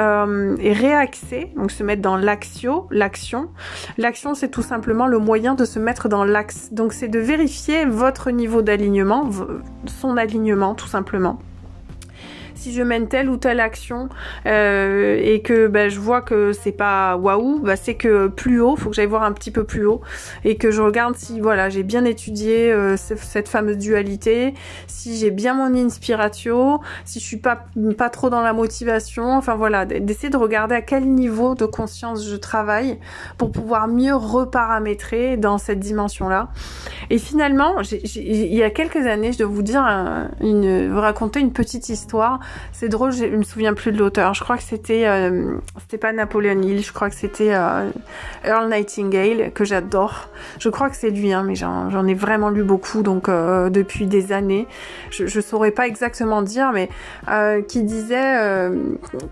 et 0.60 0.74
réaxer, 0.74 1.52
donc 1.56 1.72
se 1.72 1.84
mettre 1.84 2.02
dans 2.02 2.18
l'axio, 2.18 2.88
l'action. 2.92 3.50
L'action, 3.98 4.34
c'est 4.34 4.50
tout 4.50 4.62
simplement 4.62 5.08
le 5.08 5.20
moyen 5.20 5.56
de 5.56 5.66
se 5.66 5.80
mettre 5.80 6.10
dans 6.10 6.24
l'axe. 6.24 6.70
Donc 6.72 6.94
c'est 6.94 7.08
de 7.08 7.20
vérifier 7.20 7.86
votre 7.86 8.32
niveau 8.32 8.62
son 9.86 10.18
alignement 10.18 10.76
tout 10.76 10.88
simplement 10.88 11.40
si 12.58 12.74
je 12.74 12.82
mène 12.82 13.08
telle 13.08 13.30
ou 13.30 13.38
telle 13.38 13.60
action 13.60 14.10
euh, 14.46 15.20
et 15.22 15.42
que 15.42 15.68
bah, 15.68 15.90
je 15.90 16.00
vois 16.00 16.22
que 16.22 16.54
c'est 16.54 16.72
pas 16.72 17.16
waouh, 17.16 17.60
bah, 17.60 17.76
c'est 17.76 17.96
que 17.96 18.28
plus 18.28 18.60
haut, 18.60 18.76
faut 18.76 18.90
que 18.90 18.96
j'aille 18.96 19.06
voir 19.06 19.24
un 19.24 19.32
petit 19.32 19.52
peu 19.52 19.64
plus 19.64 19.86
haut 19.86 20.02
et 20.44 20.58
que 20.58 20.72
je 20.72 20.82
regarde 20.82 21.16
si 21.16 21.40
voilà 21.40 21.70
j'ai 21.70 21.84
bien 21.84 22.06
étudié 22.06 22.72
euh, 22.72 22.96
cette 22.98 23.48
fameuse 23.48 23.78
dualité, 23.78 24.54
si 24.88 25.18
j'ai 25.18 25.32
bien 25.32 25.54
mon 25.54 25.76
inspiratio, 25.76 26.82
si 27.06 27.20
je 27.20 27.26
suis 27.26 27.38
pas 27.38 27.66
pas 27.98 28.10
trop 28.10 28.30
dans 28.30 28.42
la 28.42 28.54
motivation, 28.54 29.38
enfin 29.38 29.56
voilà, 29.56 29.86
d'essayer 29.86 30.30
de 30.30 30.38
regarder 30.38 30.76
à 30.76 30.82
quel 30.82 31.06
niveau 31.06 31.56
de 31.56 31.66
conscience 31.66 32.28
je 32.28 32.36
travaille 32.36 33.00
pour 33.38 33.52
pouvoir 33.52 33.88
mieux 33.88 34.16
reparamétrer 34.16 35.38
dans 35.38 35.58
cette 35.58 35.80
dimension 35.80 36.30
là. 36.30 36.50
Et 37.10 37.20
finalement, 37.20 37.76
il 38.16 38.54
y 38.54 38.64
a 38.64 38.70
quelques 38.70 39.08
années, 39.08 39.32
je 39.32 39.40
dois 39.40 39.48
vous 39.48 39.62
dire 39.62 39.84
une, 40.42 40.92
vous 40.92 41.00
raconter 41.00 41.40
une 41.40 41.54
petite 41.54 41.90
histoire 41.90 42.40
c'est 42.80 42.90
drôle, 42.90 43.12
je 43.12 43.26
me 43.26 43.42
souviens 43.42 43.74
plus 43.74 43.92
de 43.92 43.98
l'auteur. 43.98 44.36
Je 44.36 44.44
crois 44.44 44.56
que 44.56 44.62
c'était 44.62 45.08
euh, 45.08 45.56
c'était 45.80 45.98
pas 45.98 46.14
Napoléon 46.14 46.62
Hill, 46.62 46.84
je 46.84 46.94
crois 46.94 47.10
que 47.10 47.16
c'était 47.16 47.52
euh, 47.52 47.90
Earl 48.46 48.70
Nightingale 48.70 49.52
que 49.52 49.66
j'adore. 49.66 50.30
Je 50.60 50.70
crois 50.70 50.92
que 50.92 50.96
c'est 50.96 51.10
lui, 51.10 51.34
hein, 51.34 51.44
mais 51.44 51.56
j'en 51.56 52.06
ai 52.06 52.14
vraiment 52.14 52.50
lu 52.50 52.64
beaucoup 52.64 53.02
donc 53.02 53.30
euh, 53.30 53.72
depuis 53.72 54.06
des 54.06 54.32
années. 54.32 54.68
Je, 55.10 55.26
je 55.26 55.42
saurais 55.42 55.72
pas 55.72 55.88
exactement 55.88 56.44
dire, 56.44 56.72
mais 56.72 56.90
qui 57.68 57.82
disait 57.82 58.70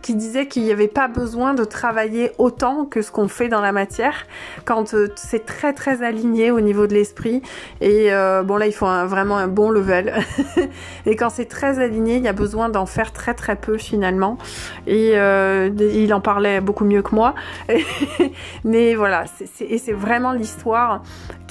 qui 0.01 0.15
disait 0.15 0.47
qu'il 0.47 0.63
n'y 0.63 0.71
avait 0.71 0.88
pas 0.88 1.08
besoin 1.08 1.54
de 1.54 1.63
travailler 1.63 2.32
autant 2.39 2.86
que 2.86 3.04
ce 3.04 3.12
qu'on 3.12 3.28
fait 3.28 3.47
dans 3.47 3.62
la 3.62 3.71
matière 3.71 4.25
quand 4.65 4.95
c'est 5.15 5.45
très 5.45 5.73
très 5.73 6.01
aligné 6.04 6.49
au 6.49 6.62
niveau 6.62 6.88
de 6.88 6.95
l'esprit. 6.95 7.43
Et 7.82 8.10
bon 8.43 8.58
là, 8.58 8.65
il 8.65 8.73
faut 8.73 8.88
vraiment 9.06 9.38
un 9.38 9.47
bon 9.47 9.69
level. 9.69 10.15
et 11.06 11.15
quand 11.15 11.30
c'est 11.30 11.45
très 11.45 11.78
aligné, 11.80 12.15
il 12.15 12.23
y 12.23 12.28
a 12.28 12.34
besoin 12.34 12.69
d'en 12.69 12.86
faire 12.86 13.04
très 13.11 13.33
très 13.33 13.55
peu 13.55 13.77
finalement. 13.77 14.37
Et 14.87 15.11
euh, 15.15 15.69
il 15.93 16.13
en 16.13 16.21
parlait 16.21 16.61
beaucoup 16.61 16.85
mieux 16.85 17.01
que 17.01 17.15
moi. 17.15 17.35
Mais 18.63 18.95
voilà, 18.95 19.25
c'est 19.27 19.93
vraiment 19.93 20.33
l'histoire 20.33 21.01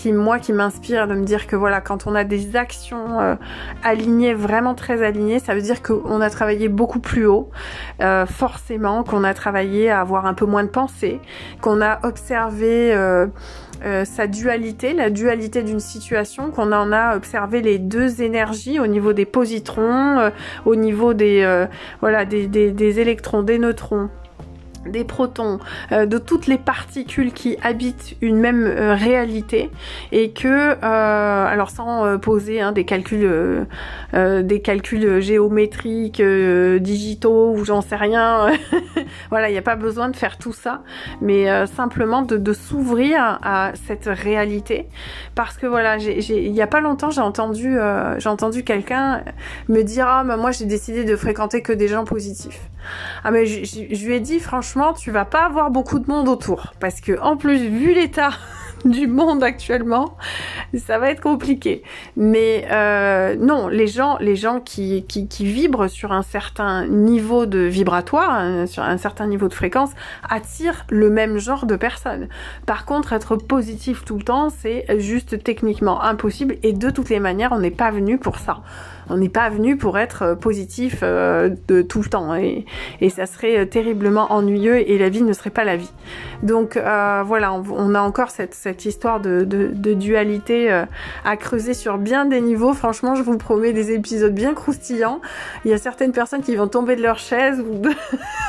qui, 0.04 0.12
moi, 0.12 0.38
qui 0.38 0.52
m'inspire 0.52 1.08
de 1.08 1.14
me 1.14 1.24
dire 1.24 1.46
que 1.46 1.56
voilà, 1.56 1.80
quand 1.80 2.06
on 2.06 2.14
a 2.14 2.24
des 2.24 2.56
actions 2.56 3.20
euh, 3.20 3.36
alignées, 3.82 4.34
vraiment 4.34 4.74
très 4.74 5.02
alignées, 5.02 5.38
ça 5.38 5.54
veut 5.54 5.62
dire 5.62 5.82
qu'on 5.82 6.20
a 6.20 6.28
travaillé 6.28 6.68
beaucoup 6.68 6.98
plus 6.98 7.24
haut, 7.24 7.48
euh, 8.02 8.26
forcément, 8.26 9.02
qu'on 9.02 9.24
a 9.24 9.32
travaillé 9.32 9.88
à 9.88 10.02
avoir 10.02 10.26
un 10.26 10.34
peu 10.34 10.44
moins 10.44 10.62
de 10.62 10.68
pensée, 10.68 11.20
qu'on 11.62 11.80
a 11.80 12.00
observé 12.06 12.92
euh, 12.92 13.26
sa 14.04 14.26
dualité, 14.26 14.92
la 14.92 15.08
dualité 15.08 15.62
d'une 15.62 15.80
situation, 15.80 16.50
qu'on 16.50 16.72
en 16.72 16.92
a 16.92 17.16
observé 17.16 17.62
les 17.62 17.78
deux 17.78 18.20
énergies 18.20 18.78
au 18.80 18.86
niveau 18.86 19.14
des 19.14 19.24
positrons, 19.24 20.30
au 20.66 20.76
niveau 20.76 21.14
des, 21.14 21.66
voilà, 22.02 22.26
des 22.26 23.00
électrons, 23.00 23.42
des 23.42 23.58
neutrons 23.58 24.10
des 24.86 25.04
protons, 25.04 25.58
euh, 25.92 26.06
de 26.06 26.18
toutes 26.18 26.46
les 26.46 26.58
particules 26.58 27.32
qui 27.32 27.56
habitent 27.62 28.16
une 28.20 28.38
même 28.38 28.64
euh, 28.64 28.94
réalité 28.94 29.70
et 30.12 30.30
que, 30.30 30.48
euh, 30.48 31.46
alors 31.46 31.70
sans 31.70 32.18
poser 32.18 32.60
hein, 32.60 32.72
des 32.72 32.84
calculs, 32.84 33.66
des 34.12 34.60
calculs 34.60 35.20
géométriques, 35.20 36.22
digitaux 36.22 37.52
ou 37.52 37.64
j'en 37.64 37.80
sais 37.80 37.96
rien, 37.96 38.52
voilà, 39.30 39.48
il 39.48 39.52
n'y 39.52 39.58
a 39.58 39.62
pas 39.62 39.76
besoin 39.76 40.08
de 40.08 40.16
faire 40.16 40.38
tout 40.38 40.52
ça, 40.52 40.82
mais 41.20 41.66
simplement 41.66 42.22
de, 42.22 42.36
de 42.36 42.52
s'ouvrir 42.52 43.38
à 43.42 43.72
cette 43.86 44.06
réalité, 44.06 44.86
parce 45.34 45.56
que 45.56 45.66
voilà, 45.66 45.96
il 45.98 46.52
n'y 46.52 46.62
a 46.62 46.66
pas 46.66 46.80
longtemps 46.80 47.10
j'ai 47.10 47.20
entendu, 47.20 47.76
j'ai 48.18 48.28
entendu 48.28 48.64
quelqu'un 48.64 49.22
me 49.68 49.82
dire 49.82 50.06
ah 50.08 50.24
moi 50.24 50.50
j'ai 50.52 50.66
décidé 50.66 51.04
de 51.04 51.16
fréquenter 51.16 51.62
que 51.62 51.72
des 51.72 51.88
gens 51.88 52.04
positifs. 52.04 52.60
Ah 53.24 53.30
mais 53.30 53.46
je, 53.46 54.06
lui 54.06 54.14
ai 54.14 54.20
dit 54.20 54.40
franchement 54.40 54.92
tu 54.92 55.10
vas 55.10 55.24
pas 55.24 55.44
avoir 55.44 55.70
beaucoup 55.70 55.98
de 55.98 56.10
monde 56.10 56.28
autour 56.28 56.72
parce 56.80 57.00
que 57.00 57.18
en 57.20 57.36
plus 57.36 57.58
vu 57.68 57.94
l'état 57.94 58.30
du 58.84 59.06
monde 59.06 59.42
actuellement, 59.42 60.16
ça 60.76 60.98
va 60.98 61.10
être 61.10 61.20
compliqué. 61.20 61.82
Mais 62.16 62.66
euh, 62.70 63.36
non, 63.36 63.68
les 63.68 63.86
gens, 63.86 64.18
les 64.20 64.36
gens 64.36 64.60
qui, 64.60 65.04
qui, 65.06 65.26
qui, 65.28 65.46
vibrent 65.46 65.88
sur 65.88 66.12
un 66.12 66.22
certain 66.22 66.86
niveau 66.86 67.46
de 67.46 67.60
vibratoire, 67.60 68.30
hein, 68.30 68.66
sur 68.66 68.82
un 68.82 68.98
certain 68.98 69.26
niveau 69.26 69.48
de 69.48 69.54
fréquence, 69.54 69.90
attirent 70.28 70.84
le 70.90 71.10
même 71.10 71.38
genre 71.38 71.66
de 71.66 71.76
personnes. 71.76 72.28
Par 72.66 72.84
contre, 72.84 73.12
être 73.12 73.36
positif 73.36 74.04
tout 74.04 74.18
le 74.18 74.24
temps, 74.24 74.50
c'est 74.50 74.84
juste 74.98 75.42
techniquement 75.42 76.02
impossible 76.02 76.56
et 76.62 76.72
de 76.72 76.90
toutes 76.90 77.08
les 77.08 77.20
manières, 77.20 77.52
on 77.52 77.60
n'est 77.60 77.70
pas 77.70 77.90
venu 77.90 78.18
pour 78.18 78.38
ça 78.38 78.60
on 79.10 79.16
n'est 79.16 79.28
pas 79.28 79.48
venu 79.50 79.76
pour 79.76 79.98
être 79.98 80.22
euh, 80.22 80.34
positif 80.34 81.00
euh, 81.02 81.50
de 81.68 81.82
tout 81.82 82.02
le 82.02 82.08
temps 82.08 82.34
et, 82.34 82.64
ça 83.10 83.26
serait 83.26 83.58
euh, 83.58 83.64
terriblement 83.64 84.32
ennuyeux 84.32 84.88
et 84.88 84.98
la 84.98 85.08
vie 85.08 85.22
ne 85.22 85.32
serait 85.32 85.50
pas 85.50 85.64
la 85.64 85.76
vie. 85.76 85.92
Donc 86.42 86.76
voilà, 86.76 87.52
on, 87.52 87.94
a 87.94 88.00
encore 88.00 88.30
cette, 88.30 88.84
histoire 88.84 89.20
de, 89.20 89.44
dualité 89.44 90.84
à 91.24 91.36
creuser 91.36 91.74
sur 91.74 91.96
bien 91.96 92.26
des 92.26 92.40
niveaux. 92.40 92.74
Franchement, 92.74 93.14
je 93.14 93.22
vous 93.22 93.38
promets 93.38 93.72
des 93.72 93.92
épisodes 93.92 94.34
bien 94.34 94.52
croustillants. 94.52 95.20
Il 95.64 95.70
y 95.70 95.74
a 95.74 95.78
certaines 95.78 96.12
personnes 96.12 96.42
qui 96.42 96.56
vont 96.56 96.68
tomber 96.68 96.96
de 96.96 97.02
leur 97.02 97.18
chaise 97.18 97.64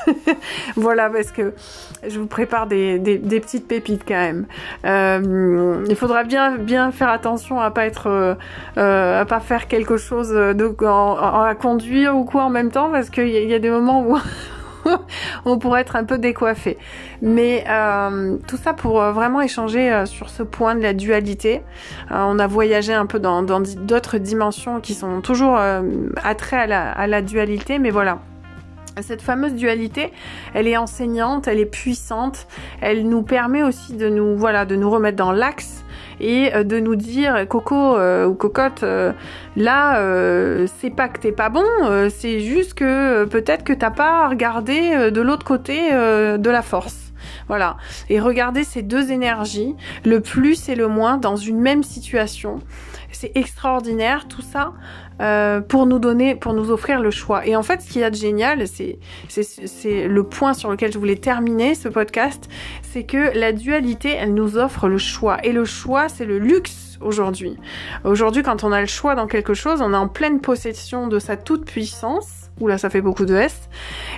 voilà 0.76 1.10
parce 1.10 1.32
que 1.32 1.54
je 2.08 2.20
vous 2.20 2.28
prépare 2.28 2.68
des, 2.68 3.00
petites 3.42 3.68
pépites 3.68 4.04
quand 4.06 4.46
même. 4.84 5.86
il 5.88 5.96
faudra 5.96 6.24
bien 6.24 6.92
faire 6.92 7.10
attention 7.10 7.60
à 7.60 7.72
pas 7.72 7.86
être 7.86 8.38
pas 8.76 9.40
faire 9.40 9.68
quelque 9.68 9.98
chose 9.98 10.36
à 10.54 11.56
conduire 11.56 12.16
ou 12.16 12.26
quoi 12.26 12.44
en 12.44 12.50
même 12.50 12.72
temps 12.72 12.90
parce 12.92 13.10
qu'il 13.10 13.28
y, 13.28 13.54
a 13.54 13.60
des 13.60 13.70
moments 13.70 14.04
où 14.04 14.18
on 15.46 15.58
pourrait 15.58 15.82
être 15.82 15.96
un 15.96 16.04
peu 16.04 16.18
décoiffé. 16.18 16.78
Mais 17.22 17.66
euh, 17.70 18.38
tout 18.48 18.58
ça 18.58 18.74
pour 18.74 19.02
euh, 19.02 19.12
vraiment 19.12 19.42
échanger 19.42 19.92
euh, 19.92 20.06
sur 20.06 20.30
ce 20.30 20.44
point 20.44 20.76
de 20.76 20.82
la 20.82 20.94
dualité. 20.94 21.62
on 22.12 22.40
a 22.40 22.48
voyagé 22.48 22.94
un 22.94 23.06
peu 23.06 23.20
dans 23.20 23.42
d'autres 23.44 24.18
dimensions 24.18 24.80
qui 24.80 24.94
sont 24.94 25.22
toujours 25.22 25.58
attrait 26.24 26.58
à 26.58 26.68
la, 26.68 26.92
à 26.92 27.08
la 27.08 27.22
dualité, 27.22 27.80
mais 27.80 27.90
voilà. 27.90 28.20
Cette 29.02 29.22
fameuse 29.22 29.54
dualité, 29.56 30.14
elle 30.54 30.70
est 30.70 30.78
enseignante, 30.78 31.50
elle 31.50 31.60
est 31.60 31.66
puissante, 31.66 32.48
elle 32.80 33.10
nous 33.10 33.24
permet 33.24 33.62
aussi 33.62 33.94
de 33.94 34.08
nous, 34.08 34.38
voilà, 34.38 34.64
de 34.64 34.78
nous 34.78 34.90
remettre 34.90 35.18
dans 35.18 35.34
l'axe 35.34 35.85
et 36.20 36.54
euh, 36.54 36.64
de 36.64 36.80
nous 36.80 36.96
dire 36.96 37.48
Coco 37.48 37.98
euh, 37.98 38.26
ou 38.26 38.34
Cocotte, 38.34 38.84
euh, 38.84 39.14
là 39.56 40.00
c'est 40.80 40.90
pas 40.90 41.08
que 41.08 41.20
t'es 41.20 41.32
pas 41.32 41.50
bon, 41.50 41.66
c'est 42.10 42.40
juste 42.40 42.74
que 42.74 43.26
peut-être 43.26 43.64
que 43.64 43.74
t'as 43.74 43.92
pas 43.92 44.28
regardé 44.28 45.12
de 45.12 45.22
l'autre 45.22 45.46
côté 45.46 45.92
de 45.92 46.50
la 46.50 46.62
force. 46.62 47.14
Voilà. 47.48 47.78
Et 48.10 48.20
regardez 48.20 48.64
ces 48.64 48.82
deux 48.82 49.12
énergies, 49.12 49.76
le 50.04 50.20
plus 50.20 50.68
et 50.70 50.76
le 50.76 50.88
moins, 50.88 51.18
dans 51.18 51.36
une 51.36 51.60
même 51.60 51.84
situation. 51.84 52.60
C'est 53.12 53.32
extraordinaire 53.36 54.28
tout 54.28 54.42
ça 54.42 54.74
euh, 55.22 55.62
pour 55.62 55.86
nous 55.86 56.00
donner, 56.00 56.36
pour 56.36 56.54
nous 56.54 56.72
offrir 56.72 57.00
le 57.00 57.12
choix. 57.12 57.46
Et 57.46 57.56
en 57.56 57.64
fait, 57.64 57.82
ce 57.82 57.90
qu'il 57.90 58.02
y 58.02 58.04
a 58.04 58.10
de 58.10 58.16
génial, 58.16 58.66
c'est, 58.68 58.98
le 59.30 60.24
point 60.24 60.54
sur 60.54 60.70
lequel 60.70 60.92
je 60.92 60.98
voulais 60.98 61.16
terminer 61.16 61.76
ce 61.76 61.88
podcast, 61.88 62.50
c'est 62.82 63.04
que 63.04 63.38
la 63.38 63.54
dualité, 63.54 64.10
elle 64.10 64.34
nous 64.34 64.58
offre 64.58 64.88
le 64.88 64.98
choix. 64.98 65.38
Et 65.44 65.52
le 65.52 65.66
choix, 65.66 66.10
c'est 66.10 66.26
le 66.26 66.40
luxe 66.40 66.98
aujourd'hui. 67.02 67.58
Aujourd'hui, 68.04 68.44
quand 68.44 68.64
on 68.64 68.72
a 68.72 68.82
le 68.82 68.88
choix 68.88 69.16
dans 69.16 69.28
quelque 69.28 69.54
chose, 69.54 69.82
on 69.82 69.94
est 69.94 69.98
en 69.98 70.08
pleine 70.08 70.42
possession 70.42 71.08
de 71.08 71.20
sa 71.20 71.38
toute 71.38 71.66
puissance. 71.66 72.50
Oula, 72.60 72.78
ça 72.78 72.90
fait 72.90 73.02
beaucoup 73.02 73.26
de 73.26 73.36
S. 73.36 73.70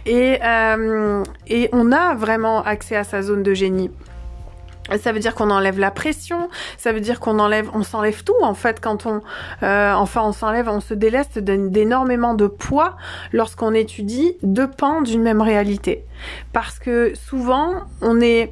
Et, 0.06 0.40
euh, 0.44 1.24
et 1.48 1.70
on 1.74 1.92
a 1.92 2.16
vraiment 2.16 2.64
accès 2.64 2.96
à 2.96 3.04
sa 3.04 3.22
zone 3.22 3.44
de 3.44 3.54
génie. 3.54 3.92
Ça 5.02 5.12
veut 5.12 5.20
dire 5.20 5.36
qu'on 5.36 5.50
enlève 5.50 5.80
la 5.80 5.92
pression, 5.92 6.50
ça 6.78 6.94
veut 6.94 7.00
dire 7.00 7.20
qu'on 7.20 7.40
enlève, 7.40 7.70
on 7.74 7.84
s'enlève 7.84 8.24
tout 8.24 8.36
en 8.42 8.54
fait 8.54 8.80
quand 8.80 9.06
on, 9.06 9.22
euh, 9.64 9.94
enfin 9.94 10.22
on 10.24 10.32
s'enlève, 10.32 10.70
on 10.70 10.80
se 10.80 10.94
déleste 10.94 11.40
d'énormément 11.40 12.34
de 12.34 12.48
poids 12.48 12.96
lorsqu'on 13.34 13.74
étudie 13.74 14.38
deux 14.44 14.70
pans 14.70 15.02
d'une 15.02 15.22
même 15.22 15.42
réalité. 15.42 16.06
Parce 16.54 16.80
que 16.80 17.14
souvent 17.16 17.84
on 18.02 18.22
est, 18.22 18.52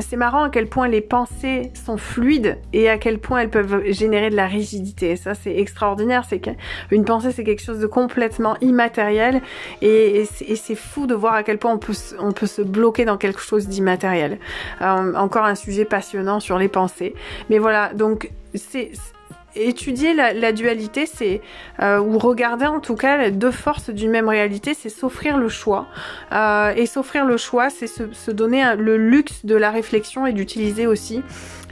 c'est 0.00 0.16
marrant 0.16 0.44
à 0.44 0.50
quel 0.50 0.66
point 0.68 0.88
les 0.88 1.00
pensées 1.00 1.70
sont 1.74 1.96
fluides 1.96 2.58
et 2.72 2.88
à 2.88 2.98
quel 2.98 3.18
point 3.18 3.40
elles 3.40 3.50
peuvent 3.50 3.90
générer 3.90 4.30
de 4.30 4.36
la 4.36 4.46
rigidité. 4.46 5.16
Ça, 5.16 5.34
c'est 5.34 5.56
extraordinaire. 5.56 6.24
C'est 6.28 6.40
qu'une 6.40 7.04
pensée, 7.04 7.32
c'est 7.32 7.44
quelque 7.44 7.62
chose 7.62 7.78
de 7.80 7.86
complètement 7.86 8.56
immatériel 8.60 9.40
et, 9.82 10.24
c'est 10.24 10.74
fou 10.74 11.06
de 11.06 11.14
voir 11.14 11.34
à 11.34 11.42
quel 11.42 11.58
point 11.58 11.72
on 11.72 12.32
peut, 12.32 12.46
se 12.46 12.62
bloquer 12.62 13.04
dans 13.04 13.16
quelque 13.16 13.40
chose 13.40 13.68
d'immatériel. 13.68 14.38
Euh, 14.82 15.14
encore 15.14 15.44
un 15.44 15.54
sujet 15.54 15.84
passionnant 15.84 16.40
sur 16.40 16.58
les 16.58 16.68
pensées. 16.68 17.14
Mais 17.50 17.58
voilà, 17.58 17.92
donc 17.94 18.30
c'est 18.54 18.92
étudier 19.64 20.14
la, 20.14 20.52
dualité, 20.52 21.06
c'est 21.06 21.40
euh, 21.80 21.98
ou 21.98 22.18
regarder 22.18 22.66
en 22.66 22.80
tout 22.80 22.94
cas 22.94 23.18
les 23.18 23.30
deux 23.30 23.50
forces 23.50 23.90
d'une 23.90 24.10
même 24.10 24.28
réalité, 24.28 24.74
c'est 24.74 24.88
s'offrir 24.88 25.38
le 25.38 25.48
choix. 25.48 25.86
Euh, 26.32 26.72
et 26.76 26.86
s'offrir 26.86 27.24
le 27.24 27.36
choix, 27.36 27.70
c'est 27.70 27.86
se, 27.86 28.30
donner 28.30 28.76
le 28.76 28.96
luxe 28.96 29.44
de 29.44 29.56
la 29.56 29.70
réflexion 29.70 30.26
et 30.26 30.32
d'utiliser 30.32 30.86
aussi 30.86 31.22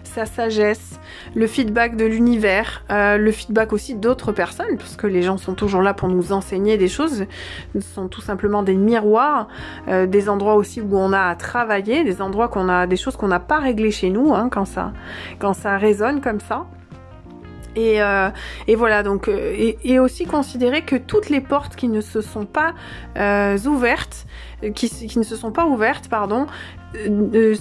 sa 0.05 0.25
sagesse, 0.25 0.99
le 1.35 1.47
feedback 1.47 1.95
de 1.97 2.07
l'univers, 2.07 2.83
euh, 2.91 3.19
le 3.19 3.31
feedback 3.31 3.75
aussi 3.75 3.95
d'autres 3.95 4.33
personnes, 4.33 4.79
parce 4.79 4.97
que 4.97 5.07
les 5.07 5.21
gens 5.21 5.37
sont 5.37 5.53
toujours 5.53 5.83
là 5.83 5.93
pour 5.93 6.09
nous 6.09 6.33
enseigner 6.33 6.79
des 6.79 6.89
choses, 6.89 7.27
ce 7.75 7.81
sont 7.81 8.09
tout 8.09 8.23
simplement 8.23 8.63
des 8.63 8.77
miroirs, 8.77 9.49
des 9.87 10.29
endroits 10.31 10.55
aussi 10.55 10.81
où 10.81 10.97
on 10.97 11.13
a 11.13 11.21
à 11.21 11.35
travailler, 11.35 12.03
des 12.03 12.23
endroits 12.23 12.49
qu'on 12.49 12.71
a, 12.71 12.87
des 12.87 12.97
choses 12.97 13.17
qu'on 13.17 13.29
n'a 13.29 13.41
pas 13.41 13.59
réglées 13.59 13.91
chez 13.91 14.09
nous, 14.09 14.33
hein, 14.35 14.49
quand 14.51 14.65
ça, 14.65 14.93
quand 15.39 15.53
ça 15.53 15.77
résonne 15.77 16.23
comme 16.23 16.41
ça. 16.41 16.67
Et, 17.77 18.03
euh, 18.03 18.31
et, 18.67 18.75
voilà, 18.75 19.03
donc, 19.03 19.29
euh, 19.29 19.73
et, 19.85 19.99
aussi 20.01 20.25
considérer 20.25 20.83
que 20.83 20.97
toutes 20.97 21.29
les 21.29 21.43
portes 21.43 21.77
qui 21.77 21.89
ne 21.89 22.01
se 22.01 22.23
sont 22.23 22.47
pas 22.47 22.73
euh, 23.19 23.59
ouvertes, 23.67 24.27
qui, 24.75 24.89
qui, 24.89 25.19
ne 25.19 25.25
se 25.25 25.37
sont 25.37 25.53
pas 25.53 25.67
ouvertes, 25.67 26.09
pardon, 26.09 26.47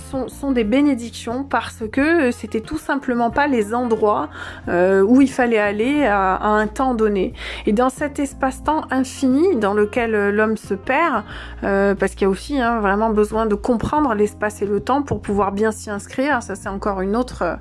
sont, 0.09 0.29
sont, 0.29 0.53
des 0.53 0.63
bénédictions 0.63 1.43
parce 1.43 1.83
que 1.91 2.31
c'était 2.31 2.61
tout 2.61 2.77
simplement 2.77 3.31
pas 3.31 3.47
les 3.47 3.73
endroits 3.73 4.29
où 4.69 5.21
il 5.21 5.29
fallait 5.29 5.59
aller 5.59 6.05
à, 6.05 6.35
à, 6.35 6.47
un 6.47 6.67
temps 6.67 6.93
donné. 6.93 7.33
Et 7.65 7.73
dans 7.73 7.89
cet 7.89 8.17
espace-temps 8.19 8.85
infini 8.91 9.57
dans 9.57 9.73
lequel 9.73 10.29
l'homme 10.29 10.55
se 10.55 10.73
perd, 10.73 11.23
parce 11.61 12.13
qu'il 12.13 12.21
y 12.21 12.25
a 12.25 12.29
aussi 12.29 12.61
hein, 12.61 12.79
vraiment 12.79 13.09
besoin 13.09 13.45
de 13.45 13.55
comprendre 13.55 14.13
l'espace 14.13 14.61
et 14.61 14.65
le 14.65 14.79
temps 14.79 15.01
pour 15.01 15.21
pouvoir 15.21 15.51
bien 15.51 15.73
s'y 15.73 15.89
inscrire, 15.89 16.41
ça 16.41 16.55
c'est 16.55 16.69
encore 16.69 17.01
une 17.01 17.17
autre 17.17 17.57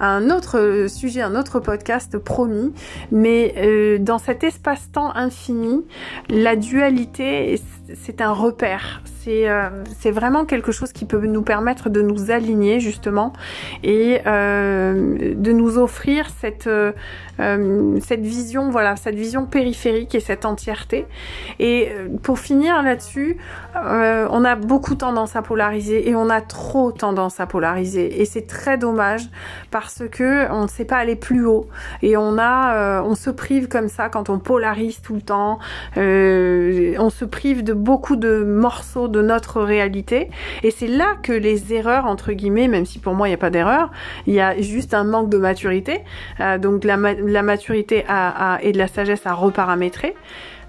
un 0.00 0.30
autre 0.30 0.86
sujet, 0.88 1.20
un 1.20 1.36
autre 1.36 1.60
podcast 1.60 2.18
promis. 2.18 2.72
Mais 3.12 3.54
euh, 3.58 3.98
dans 3.98 4.18
cet 4.18 4.42
espace-temps 4.44 5.14
infini, 5.14 5.84
la 6.28 6.56
dualité, 6.56 7.60
c'est 8.02 8.20
un 8.20 8.32
repère 8.32 9.02
c'est 9.22 9.46
c'est 9.98 10.10
vraiment 10.10 10.44
quelque 10.44 10.72
chose 10.72 10.92
qui 10.92 11.04
peut 11.04 11.24
nous 11.26 11.42
permettre 11.42 11.88
de 11.90 12.02
nous 12.02 12.30
aligner 12.30 12.80
justement 12.80 13.32
et 13.82 14.20
de 14.24 15.52
nous 15.52 15.78
offrir 15.78 16.28
cette 16.40 16.68
cette 17.38 18.20
vision, 18.20 18.70
voilà, 18.70 18.96
cette 18.96 19.14
vision 19.14 19.46
périphérique 19.46 20.14
et 20.14 20.20
cette 20.20 20.44
entièreté. 20.44 21.06
Et 21.58 21.88
pour 22.22 22.38
finir 22.38 22.82
là-dessus, 22.82 23.38
on 23.74 24.44
a 24.44 24.56
beaucoup 24.56 24.94
tendance 24.94 25.36
à 25.36 25.42
polariser 25.42 26.08
et 26.08 26.14
on 26.14 26.28
a 26.28 26.40
trop 26.40 26.92
tendance 26.92 27.40
à 27.40 27.46
polariser. 27.46 28.20
Et 28.20 28.24
c'est 28.24 28.46
très 28.46 28.78
dommage 28.78 29.22
parce 29.70 30.02
que 30.10 30.50
on 30.52 30.62
ne 30.62 30.68
sait 30.68 30.84
pas 30.84 30.96
aller 30.96 31.16
plus 31.16 31.46
haut. 31.46 31.68
Et 32.02 32.16
on 32.16 32.38
a 32.38 33.02
on 33.02 33.14
se 33.14 33.30
prive 33.30 33.68
comme 33.68 33.88
ça 33.88 34.08
quand 34.08 34.30
on 34.30 34.38
polarise 34.38 35.00
tout 35.00 35.14
le 35.14 35.22
temps. 35.22 35.58
Euh, 35.96 36.94
on 36.98 37.10
se 37.10 37.24
prive 37.24 37.62
de 37.62 37.72
beaucoup 37.72 38.16
de 38.16 38.44
morceaux 38.44 39.08
de 39.10 39.22
notre 39.22 39.60
réalité. 39.62 40.30
Et 40.62 40.70
c'est 40.70 40.86
là 40.86 41.16
que 41.22 41.32
les 41.32 41.72
erreurs, 41.72 42.06
entre 42.06 42.32
guillemets, 42.32 42.68
même 42.68 42.86
si 42.86 42.98
pour 42.98 43.14
moi 43.14 43.28
il 43.28 43.30
n'y 43.30 43.34
a 43.34 43.38
pas 43.38 43.50
d'erreur, 43.50 43.90
il 44.26 44.34
y 44.34 44.40
a 44.40 44.60
juste 44.60 44.94
un 44.94 45.04
manque 45.04 45.30
de 45.30 45.38
maturité. 45.38 46.00
Euh, 46.40 46.58
donc 46.58 46.84
la, 46.84 46.96
maturité 46.96 48.04
et 48.62 48.72
de 48.72 48.78
la 48.78 48.88
sagesse 48.88 49.26
à 49.26 49.34
reparamétrer. 49.34 50.14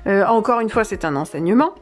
Euh, 0.07 0.25
encore 0.25 0.59
une 0.59 0.69
fois, 0.69 0.83
c'est 0.83 1.05
un 1.05 1.15
enseignement. 1.15 1.73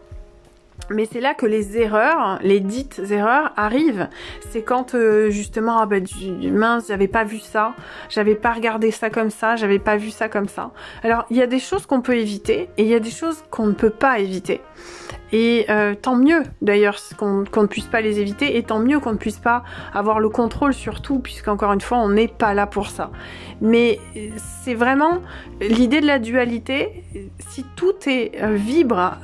Mais 0.91 1.08
c'est 1.12 1.19
là 1.19 1.34
que 1.36 1.45
les 1.45 1.78
erreurs, 1.78 2.39
les 2.41 2.60
dites 2.60 3.00
erreurs 3.12 3.52
arrivent. 3.58 4.08
C'est 4.50 4.63
quand 4.63 4.95
euh, 4.95 5.30
justement, 5.30 5.80
ah 5.80 5.86
ben, 5.86 6.04
mince, 6.52 6.86
j'avais 6.88 7.08
pas 7.08 7.24
vu 7.24 7.38
ça, 7.39 7.76
j'avais 8.10 8.34
pas 8.34 8.54
regardé 8.54 8.89
ça 8.89 9.10
comme 9.10 9.30
ça, 9.30 9.56
j'avais 9.56 9.78
pas 9.78 9.98
vu 9.98 10.10
ça 10.10 10.30
comme 10.30 10.48
ça. 10.48 10.72
Alors 11.04 11.26
il 11.30 11.38
y 11.38 11.43
a 11.43 11.48
des 11.48 11.60
choses 11.60 11.86
qu'on 11.86 12.02
peut 12.02 12.17
éviter 12.17 12.69
et 12.78 12.84
il 12.84 12.88
y 12.88 12.95
a 12.95 13.00
des 13.00 13.12
choses 13.12 13.43
qu'on 13.52 13.67
ne 13.67 13.74
peut 13.74 13.91
pas 13.91 14.19
éviter. 14.19 14.62
Et 15.32 15.65
euh, 15.70 15.94
tant 15.96 16.15
mieux 16.15 16.44
d'ailleurs 16.62 16.98
qu'on 17.18 17.46
ne 17.56 17.68
puisse 17.68 17.86
pas 17.86 18.02
les 18.02 18.20
éviter 18.20 18.58
et 18.58 18.63
tant 18.63 18.80
mieux 18.80 19.00
qu'on 19.00 19.13
ne 19.13 19.18
puisse 19.18 19.38
pas 19.38 19.63
avoir 19.94 20.20
le 20.20 20.30
contrôle 20.30 20.74
sur 20.74 21.02
tout 21.02 21.20
puisqu'encore 21.20 21.72
une 21.74 21.82
fois 21.82 22.00
on 22.00 22.10
n'est 22.10 22.28
pas 22.28 22.54
là 22.54 22.65
pour 22.65 22.88
ça. 22.88 23.12
Mais 23.62 24.00
euh, 24.15 24.30
c'est 24.63 24.74
vraiment 24.74 25.20
l'idée 25.62 26.02
de 26.02 26.08
la 26.08 26.18
dualité. 26.18 27.04
Si 27.39 27.65
tout 27.76 27.94
est 28.08 28.32
euh, 28.42 28.56
vibre 28.56 29.18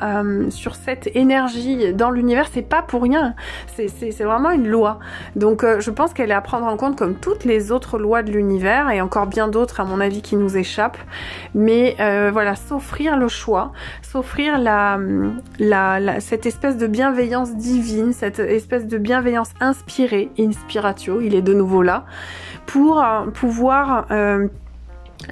sur 0.50 0.76
cette 0.76 1.10
énergie 1.16 1.94
dans 1.94 2.12
l'univers, 2.12 2.48
c'est 2.52 2.62
pas 2.62 2.82
pour 2.82 3.04
rien. 3.04 3.34
C'est 3.76 4.24
vraiment 4.24 4.52
une 4.52 4.68
loi. 4.68 5.00
Donc 5.36 5.66
je 5.80 5.92
pense 5.92 6.14
qu'elle 6.14 6.32
est 6.32 6.36
à 6.36 6.42
prendre 6.42 6.66
en 6.66 6.78
compte 6.78 6.98
comme 6.98 7.16
toutes 7.16 7.46
les 7.46 7.72
autres 7.72 7.98
lois 7.98 8.24
de 8.24 8.32
l'univers 8.32 8.90
et 8.90 9.02
encore 9.02 9.28
bien 9.28 9.48
d'autres 9.48 9.80
à 9.80 9.86
mon 9.86 10.00
avis 10.00 10.22
qui 10.22 10.36
nous 10.36 10.58
échappent. 10.58 10.98
Mais 11.54 11.96
voilà, 12.32 12.56
s'offrir 12.56 13.18
le 13.18 13.28
choix, 13.28 13.72
s'offrir 14.02 14.58
la, 14.58 15.00
la 15.60 15.95
cette 16.20 16.46
espèce 16.46 16.78
de 16.78 16.88
bienveillance 16.88 17.56
divine, 17.56 18.14
cette 18.14 18.40
espèce 18.40 18.88
de 18.88 18.98
bienveillance 18.98 19.52
inspirée, 19.60 20.30
inspiratio, 20.40 21.22
il 21.22 21.36
est 21.36 21.42
de 21.42 21.54
nouveau 21.54 21.82
là, 21.82 22.06
pour 22.66 23.02
euh, 23.02 23.28
pouvoir 23.28 24.08
euh, 24.12 24.48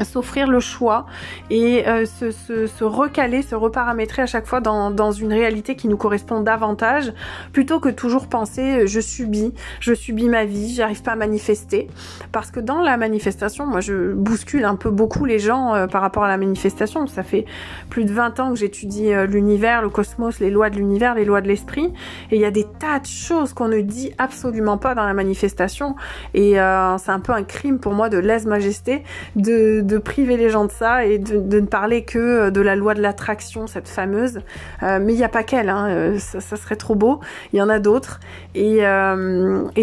s'offrir 0.01 0.47
le 0.47 0.59
choix 0.59 1.05
et 1.49 1.87
euh, 1.87 2.05
se, 2.05 2.31
se, 2.31 2.67
se, 2.67 2.83
recaler, 2.83 3.41
se 3.41 3.55
reparamétrer 3.55 4.21
à 4.21 4.25
chaque 4.25 4.45
fois 4.47 4.59
dans, 4.59 4.91
dans, 4.91 5.11
une 5.11 5.31
réalité 5.31 5.75
qui 5.75 5.87
nous 5.87 5.97
correspond 5.97 6.41
davantage, 6.41 7.13
plutôt 7.51 7.79
que 7.79 7.89
toujours 7.89 8.27
penser 8.27 8.83
euh, 8.83 8.87
je 8.87 8.99
subis, 8.99 9.53
je 9.79 9.93
subis 9.93 10.29
ma 10.29 10.45
vie, 10.45 10.73
j'arrive 10.73 11.03
pas 11.03 11.11
à 11.11 11.15
manifester. 11.15 11.87
Parce 12.31 12.49
que 12.49 12.59
dans 12.59 12.81
la 12.81 12.97
manifestation, 12.97 13.65
moi 13.67 13.81
je 13.81 14.13
bouscule 14.13 14.65
un 14.65 14.75
peu 14.75 14.89
beaucoup 14.89 15.25
les 15.25 15.39
gens 15.39 15.75
euh, 15.75 15.87
par 15.87 16.01
rapport 16.01 16.23
à 16.23 16.27
la 16.27 16.37
manifestation. 16.37 17.05
Ça 17.07 17.23
fait 17.23 17.45
plus 17.89 18.05
de 18.05 18.13
20 18.13 18.39
ans 18.39 18.49
que 18.51 18.59
j'étudie 18.59 19.11
l'univers, 19.27 19.81
le 19.81 19.89
cosmos, 19.89 20.39
les 20.39 20.49
lois 20.49 20.69
de 20.69 20.77
l'univers, 20.77 21.15
les 21.15 21.25
lois 21.25 21.41
de 21.41 21.47
l'esprit. 21.47 21.93
Et 22.31 22.35
il 22.35 22.41
y 22.41 22.45
a 22.45 22.51
des 22.51 22.65
tas 22.79 22.99
de 22.99 23.05
choses 23.05 23.53
qu'on 23.53 23.67
ne 23.67 23.81
dit 23.81 24.11
absolument 24.17 24.77
pas 24.77 24.95
dans 24.95 25.05
la 25.05 25.13
manifestation. 25.13 25.95
Et 26.33 26.53
c'est 26.53 27.11
un 27.11 27.19
peu 27.19 27.33
un 27.33 27.43
crime 27.43 27.79
pour 27.79 27.93
moi 27.93 28.09
de 28.09 28.17
lèse-majesté 28.17 29.03
de 29.35 29.72
de 29.81 29.97
priver 29.97 30.37
les 30.37 30.49
gens 30.49 30.65
de 30.65 30.71
ça 30.71 31.05
et 31.05 31.17
de, 31.17 31.59
ne 31.59 31.65
parler 31.65 32.03
que 32.03 32.19
euh, 32.19 32.51
de 32.51 32.61
la 32.61 32.75
loi 32.75 32.93
de 32.93 33.01
l'attraction, 33.01 33.67
cette 33.67 33.87
fameuse. 33.87 34.41
Euh, 34.83 34.99
mais 35.01 35.13
il 35.13 35.17
n'y 35.17 35.23
a 35.23 35.29
pas 35.29 35.43
qu'elle, 35.43 35.69
hein, 35.69 35.87
euh, 35.89 36.19
ça, 36.19 36.57
serait 36.57 36.75
trop 36.75 36.95
beau. 36.95 37.19
Il 37.51 37.59
y 37.59 37.61
en 37.61 37.69
a 37.69 37.79
d'autres. 37.79 38.19
Et, 38.55 38.83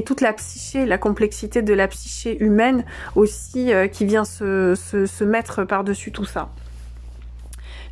toute 0.05 0.21
la 0.23 0.33
psyché, 0.33 0.87
la 0.87 0.99
complexité 0.99 1.63
de 1.63 1.75
la 1.75 1.87
psyché 1.87 2.43
humaine 2.43 2.85
aussi 3.15 3.71
qui 3.93 4.05
vient 4.05 4.25
se 4.25 5.25
mettre 5.25 5.65
par-dessus 5.65 6.11
tout 6.11 6.25
ça 6.25 6.49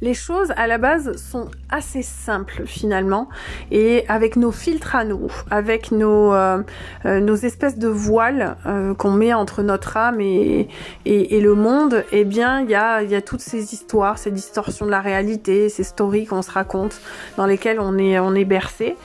les 0.00 0.14
choses 0.14 0.52
à 0.56 0.66
la 0.66 0.78
base 0.78 1.16
sont 1.16 1.48
assez 1.70 2.02
simples 2.02 2.62
finalement 2.66 3.28
et 3.70 4.04
avec 4.08 4.36
nos 4.36 4.52
filtres 4.52 4.94
à 4.94 5.04
nous, 5.04 5.30
avec 5.50 5.92
nos, 5.92 6.32
euh, 6.32 6.62
euh, 7.04 7.20
nos 7.20 7.34
espèces 7.34 7.78
de 7.78 7.88
voiles 7.88 8.56
euh, 8.66 8.94
qu'on 8.94 9.10
met 9.10 9.32
entre 9.32 9.62
notre 9.62 9.96
âme 9.96 10.20
et, 10.20 10.68
et, 11.04 11.40
le 11.40 11.54
monde, 11.54 12.04
eh 12.12 12.24
bien 12.24 12.60
il 12.60 12.70
y 12.70 12.74
a, 12.74 13.02
y 13.02 13.14
a 13.14 13.22
toutes 13.22 13.40
ces 13.40 13.74
histoires, 13.74 14.18
ces 14.18 14.30
distorsions 14.30 14.86
de 14.86 14.90
la 14.90 15.00
réalité, 15.00 15.68
ces 15.68 15.84
stories 15.84 16.26
qu'on 16.26 16.42
se 16.42 16.50
raconte 16.50 17.00
dans 17.36 17.46
lesquelles 17.46 17.80
on 17.80 17.96
est, 17.98 18.18
on 18.18 18.34
est 18.34 18.44
bercé 18.44 18.96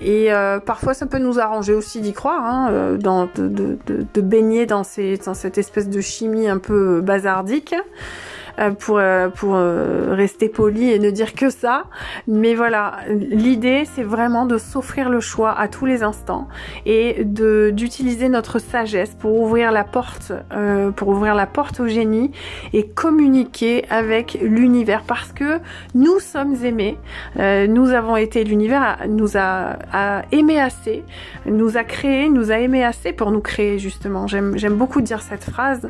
et 0.00 0.30
parfois 0.66 0.94
ça 0.94 1.06
peut 1.06 1.18
nous 1.18 1.38
arranger 1.38 1.74
aussi 1.74 2.00
d'y 2.00 2.12
croire, 2.12 2.44
hein, 2.44 2.96
dans, 2.98 3.26
de, 3.26 3.48
de, 3.48 3.78
de, 3.86 4.20
baigner 4.20 4.66
dans, 4.66 4.84
ces, 4.84 5.16
dans 5.18 5.34
cette 5.34 5.58
espèce 5.58 5.88
de 5.88 6.00
chimie 6.00 6.48
un 6.48 6.58
peu 6.58 7.00
bazardique. 7.00 7.74
Euh, 8.58 8.70
pour 8.70 8.98
euh, 8.98 9.28
pour 9.28 9.54
euh, 9.54 10.14
rester 10.14 10.50
poli 10.50 10.90
et 10.90 10.98
ne 10.98 11.10
dire 11.10 11.34
que 11.34 11.48
ça. 11.48 11.84
Mais 12.26 12.54
voilà, 12.54 12.98
l'idée 13.08 13.84
c'est 13.94 14.02
vraiment 14.02 14.44
de 14.44 14.58
s'offrir 14.58 15.08
le 15.08 15.20
choix 15.20 15.58
à 15.58 15.68
tous 15.68 15.86
les 15.86 16.02
instants 16.02 16.48
et 16.84 17.24
de 17.24 17.70
d'utiliser 17.70 18.28
notre 18.28 18.58
sagesse 18.58 19.14
pour 19.18 19.40
ouvrir 19.40 19.72
la 19.72 19.84
porte 19.84 20.32
pour 20.96 21.08
ouvrir 21.08 21.34
la 21.34 21.46
porte 21.46 21.80
au 21.80 21.86
génie 21.86 22.30
et 22.72 22.86
communiquer 22.86 23.84
avec 23.90 24.38
l'univers 24.42 25.02
parce 25.02 25.32
que 25.32 25.60
nous 25.94 26.20
sommes 26.20 26.56
aimés, 26.64 26.98
nous 27.36 27.90
avons 27.90 28.16
été 28.16 28.44
l'univers 28.44 28.98
nous 29.08 29.36
a, 29.36 29.76
a 29.92 30.22
aimé 30.32 30.60
assez, 30.60 31.04
nous 31.46 31.76
a 31.76 31.84
créé, 31.84 32.28
nous 32.28 32.50
a 32.50 32.58
aimé 32.58 32.84
assez 32.84 33.12
pour 33.12 33.30
nous 33.30 33.40
créer 33.40 33.78
justement. 33.78 34.26
J'aime 34.26 34.74
beaucoup 34.74 35.00
dire 35.00 35.22
cette 35.22 35.44
phrase 35.44 35.88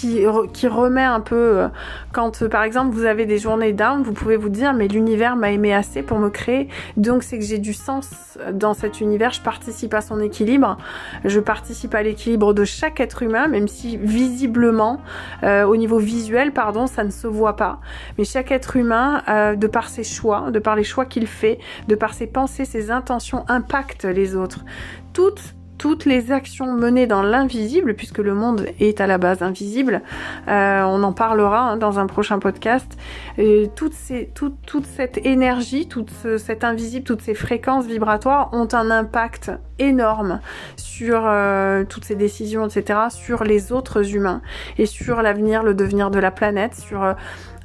qui, 0.00 0.24
qui 0.52 0.68
remet 0.68 1.02
un 1.02 1.20
peu 1.20 1.34
euh, 1.36 1.68
quand 2.12 2.42
euh, 2.42 2.48
par 2.48 2.62
exemple 2.62 2.94
vous 2.94 3.04
avez 3.04 3.24
des 3.24 3.38
journées 3.38 3.72
down, 3.72 4.02
vous 4.02 4.12
pouvez 4.12 4.36
vous 4.36 4.50
dire 4.50 4.74
mais 4.74 4.88
l'univers 4.88 5.36
m'a 5.36 5.50
aimé 5.50 5.72
assez 5.72 6.02
pour 6.02 6.18
me 6.18 6.28
créer, 6.28 6.68
donc 6.96 7.22
c'est 7.22 7.38
que 7.38 7.44
j'ai 7.44 7.58
du 7.58 7.72
sens 7.72 8.38
dans 8.52 8.74
cet 8.74 9.00
univers, 9.00 9.32
je 9.32 9.40
participe 9.40 9.94
à 9.94 10.02
son 10.02 10.20
équilibre, 10.20 10.76
je 11.24 11.40
participe 11.40 11.94
à 11.94 12.02
l'équilibre 12.02 12.52
de 12.52 12.64
chaque 12.64 13.00
être 13.00 13.22
humain, 13.22 13.48
même 13.48 13.68
si 13.68 13.96
visiblement 13.96 15.00
euh, 15.42 15.64
au 15.64 15.76
niveau 15.76 15.98
visuel, 15.98 16.52
pardon, 16.52 16.86
ça 16.86 17.02
ne 17.02 17.10
se 17.10 17.26
voit 17.26 17.56
pas, 17.56 17.80
mais 18.18 18.24
chaque 18.24 18.50
être 18.50 18.76
humain, 18.76 19.22
de 19.56 19.66
par 19.66 19.88
ses 19.88 20.04
choix, 20.04 20.50
de 20.50 20.58
par 20.58 20.76
les 20.76 20.84
choix 20.84 21.06
qu'il 21.06 21.26
fait, 21.26 21.58
de 21.88 21.94
par 21.94 22.12
ses 22.12 22.26
pensées, 22.26 22.64
ses 22.64 22.90
intentions, 22.90 23.44
impacte 23.48 24.04
les 24.04 24.36
autres. 24.36 24.64
Toutes 25.12 25.55
toutes 25.78 26.04
les 26.04 26.32
actions 26.32 26.72
menées 26.72 27.06
dans 27.06 27.22
l'invisible, 27.22 27.94
puisque 27.94 28.18
le 28.18 28.34
monde 28.34 28.66
est 28.80 29.00
à 29.00 29.06
la 29.06 29.18
base 29.18 29.42
invisible, 29.42 30.02
euh, 30.48 30.82
on 30.82 31.02
en 31.02 31.12
parlera 31.12 31.60
hein, 31.70 31.76
dans 31.76 31.98
un 31.98 32.06
prochain 32.06 32.38
podcast, 32.38 32.96
et 33.38 33.70
toutes 33.74 33.94
ces, 33.94 34.30
toute 34.34 34.86
cette 34.86 35.24
énergie, 35.24 35.88
toute 35.88 36.10
cet 36.38 36.64
invisible, 36.64 37.04
toutes 37.04 37.22
ces 37.22 37.34
fréquences 37.34 37.86
vibratoires 37.86 38.50
ont 38.52 38.68
un 38.72 38.90
impact 38.90 39.52
énorme 39.78 40.40
sur 40.76 41.22
euh, 41.24 41.84
toutes 41.84 42.04
ces 42.04 42.16
décisions, 42.16 42.66
etc., 42.66 43.00
sur 43.10 43.44
les 43.44 43.72
autres 43.72 44.14
humains 44.14 44.40
et 44.78 44.86
sur 44.86 45.22
l'avenir, 45.22 45.62
le 45.62 45.74
devenir 45.74 46.10
de 46.10 46.18
la 46.18 46.30
planète, 46.30 46.74
sur 46.74 47.14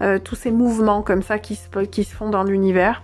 euh, 0.01 0.19
tous 0.19 0.35
ces 0.35 0.51
mouvements 0.51 1.01
comme 1.01 1.21
ça 1.21 1.39
qui 1.39 1.55
se 1.55 2.15
font 2.15 2.29
dans 2.29 2.43
l'univers. 2.43 3.01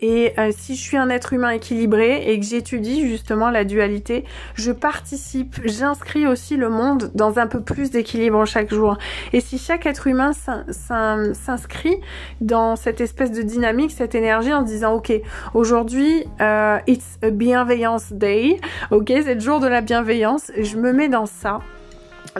Et 0.00 0.32
euh, 0.38 0.50
si 0.56 0.76
je 0.76 0.82
suis 0.82 0.96
un 0.96 1.08
être 1.08 1.32
humain 1.32 1.50
équilibré 1.50 2.30
et 2.30 2.38
que 2.38 2.44
j'étudie 2.44 3.08
justement 3.08 3.50
la 3.50 3.64
dualité, 3.64 4.24
je 4.54 4.72
participe, 4.72 5.56
j'inscris 5.64 6.26
aussi 6.26 6.56
le 6.56 6.68
monde 6.68 7.10
dans 7.14 7.38
un 7.38 7.46
peu 7.46 7.60
plus 7.60 7.90
d'équilibre 7.90 8.44
chaque 8.44 8.72
jour. 8.72 8.98
Et 9.32 9.40
si 9.40 9.58
chaque 9.58 9.86
être 9.86 10.06
humain 10.06 10.32
s'inscrit 10.70 11.96
dans 12.40 12.76
cette 12.76 13.00
espèce 13.00 13.32
de 13.32 13.42
dynamique, 13.42 13.90
cette 13.90 14.14
énergie 14.14 14.52
en 14.52 14.62
disant 14.62 14.94
ok, 14.94 15.12
aujourd'hui 15.54 16.24
euh, 16.40 16.78
it's 16.86 17.18
a 17.22 17.30
bienveillance 17.30 18.12
day, 18.12 18.60
ok, 18.90 19.06
c'est 19.08 19.34
le 19.34 19.40
jour 19.40 19.60
de 19.60 19.66
la 19.66 19.80
bienveillance, 19.80 20.52
je 20.58 20.76
me 20.76 20.92
mets 20.92 21.08
dans 21.08 21.26
ça 21.26 21.60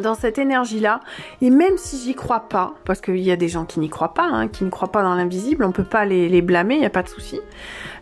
dans 0.01 0.15
cette 0.15 0.39
énergie-là. 0.39 1.01
Et 1.41 1.51
même 1.51 1.77
si 1.77 1.99
j'y 1.99 2.15
crois 2.15 2.49
pas, 2.49 2.75
parce 2.85 3.01
qu'il 3.01 3.19
y 3.19 3.31
a 3.31 3.37
des 3.37 3.49
gens 3.49 3.65
qui 3.65 3.81
n'y 3.81 3.89
croient 3.89 4.15
pas, 4.15 4.25
hein, 4.25 4.49
qui 4.49 4.65
ne 4.65 4.71
croient 4.71 4.93
pas 4.93 5.03
dans 5.03 5.15
l'invisible, 5.15 5.65
on 5.65 5.73
peut 5.73 5.85
pas 5.85 6.05
les, 6.05 6.29
les 6.29 6.43
blâmer, 6.43 6.75
il 6.75 6.81
n'y 6.81 6.87
a 6.87 6.91
pas 6.91 7.03
de 7.03 7.09
souci. 7.09 7.41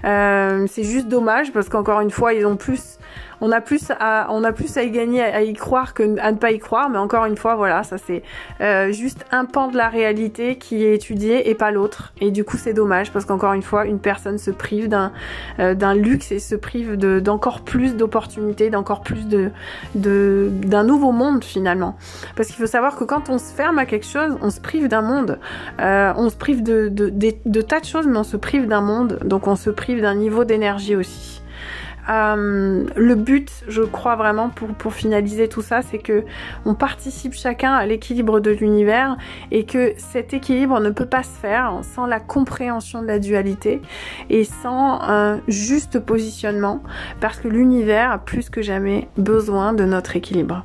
Euh, 0.04 0.66
c'est 0.68 0.84
juste 0.84 1.08
dommage 1.08 1.52
parce 1.52 1.68
qu'encore 1.68 2.00
une 2.00 2.10
fois, 2.10 2.34
ils 2.34 2.46
ont 2.46 2.56
plus 2.56 2.98
on 3.40 3.52
a 3.52 3.60
plus 3.60 3.90
à, 3.90 4.28
on 4.30 4.42
a 4.44 4.52
plus 4.52 4.76
à 4.76 4.82
y 4.82 4.90
gagner 4.90 5.22
à, 5.22 5.42
y 5.42 5.52
croire 5.52 5.94
que 5.94 6.18
à 6.18 6.32
ne 6.32 6.36
pas 6.38 6.52
y 6.52 6.58
croire. 6.58 6.88
Mais 6.88 6.98
encore 6.98 7.26
une 7.26 7.36
fois, 7.36 7.56
voilà, 7.56 7.82
ça 7.82 7.98
c'est 7.98 8.22
euh, 8.60 8.90
juste 8.92 9.24
un 9.32 9.44
pan 9.44 9.68
de 9.68 9.76
la 9.76 9.88
réalité 9.88 10.56
qui 10.56 10.84
est 10.84 10.94
étudié 10.94 11.50
et 11.50 11.54
pas 11.54 11.70
l'autre. 11.70 12.12
Et 12.20 12.30
du 12.30 12.44
coup, 12.44 12.56
c'est 12.56 12.72
dommage 12.72 13.12
parce 13.12 13.24
qu'encore 13.24 13.52
une 13.52 13.62
fois, 13.62 13.86
une 13.86 13.98
personne 13.98 14.38
se 14.38 14.50
prive 14.50 14.88
d'un 14.88 15.12
euh, 15.58 15.74
d'un 15.74 15.94
luxe 15.94 16.32
et 16.32 16.38
se 16.38 16.54
prive 16.54 16.96
d'encore 16.96 17.60
plus 17.60 17.96
d'opportunités, 17.96 18.70
d'encore 18.70 19.02
plus 19.02 19.26
de 19.28 19.50
d'un 19.94 20.84
nouveau 20.84 21.12
monde 21.12 21.44
finalement. 21.44 21.96
Parce 22.36 22.48
qu'il 22.48 22.56
faut 22.56 22.66
savoir 22.66 22.96
que 22.96 23.04
quand 23.04 23.28
on 23.28 23.38
se 23.38 23.52
ferme 23.52 23.78
à 23.78 23.86
quelque 23.86 24.06
chose, 24.06 24.38
on 24.40 24.50
se 24.50 24.60
prive 24.60 24.88
d'un 24.88 25.02
monde. 25.02 25.38
Euh, 25.80 26.12
on 26.16 26.30
se 26.30 26.36
prive 26.36 26.62
de, 26.62 26.88
de, 26.88 27.12
de 27.44 27.60
tas 27.60 27.80
de 27.80 27.84
choses, 27.84 28.06
mais 28.06 28.18
on 28.18 28.24
se 28.24 28.36
prive 28.36 28.66
d'un 28.66 28.80
monde. 28.80 29.18
Donc 29.24 29.46
on 29.46 29.56
se 29.56 29.70
prive 29.70 29.93
d'un 30.00 30.14
niveau 30.14 30.44
d'énergie 30.44 30.96
aussi. 30.96 31.42
Euh, 32.08 32.84
le 32.96 33.14
but, 33.14 33.50
je 33.68 33.82
crois 33.82 34.16
vraiment 34.16 34.50
pour, 34.50 34.68
pour 34.68 34.92
finaliser 34.92 35.48
tout 35.48 35.62
ça, 35.62 35.80
c'est 35.82 35.98
que 35.98 36.24
on 36.64 36.74
participe 36.74 37.32
chacun 37.32 37.72
à 37.72 37.86
l'équilibre 37.86 38.40
de 38.40 38.50
l'univers 38.50 39.16
et 39.50 39.64
que 39.64 39.94
cet 39.96 40.34
équilibre 40.34 40.80
ne 40.80 40.90
peut 40.90 41.06
pas 41.06 41.22
se 41.22 41.38
faire 41.38 41.80
sans 41.82 42.06
la 42.06 42.20
compréhension 42.20 43.00
de 43.00 43.06
la 43.06 43.18
dualité 43.18 43.80
et 44.28 44.44
sans 44.44 45.00
un 45.00 45.40
juste 45.48 45.98
positionnement 45.98 46.82
parce 47.20 47.38
que 47.38 47.48
l'univers 47.48 48.12
a 48.12 48.18
plus 48.18 48.50
que 48.50 48.62
jamais 48.62 49.08
besoin 49.16 49.72
de 49.72 49.84
notre 49.84 50.16
équilibre. 50.16 50.64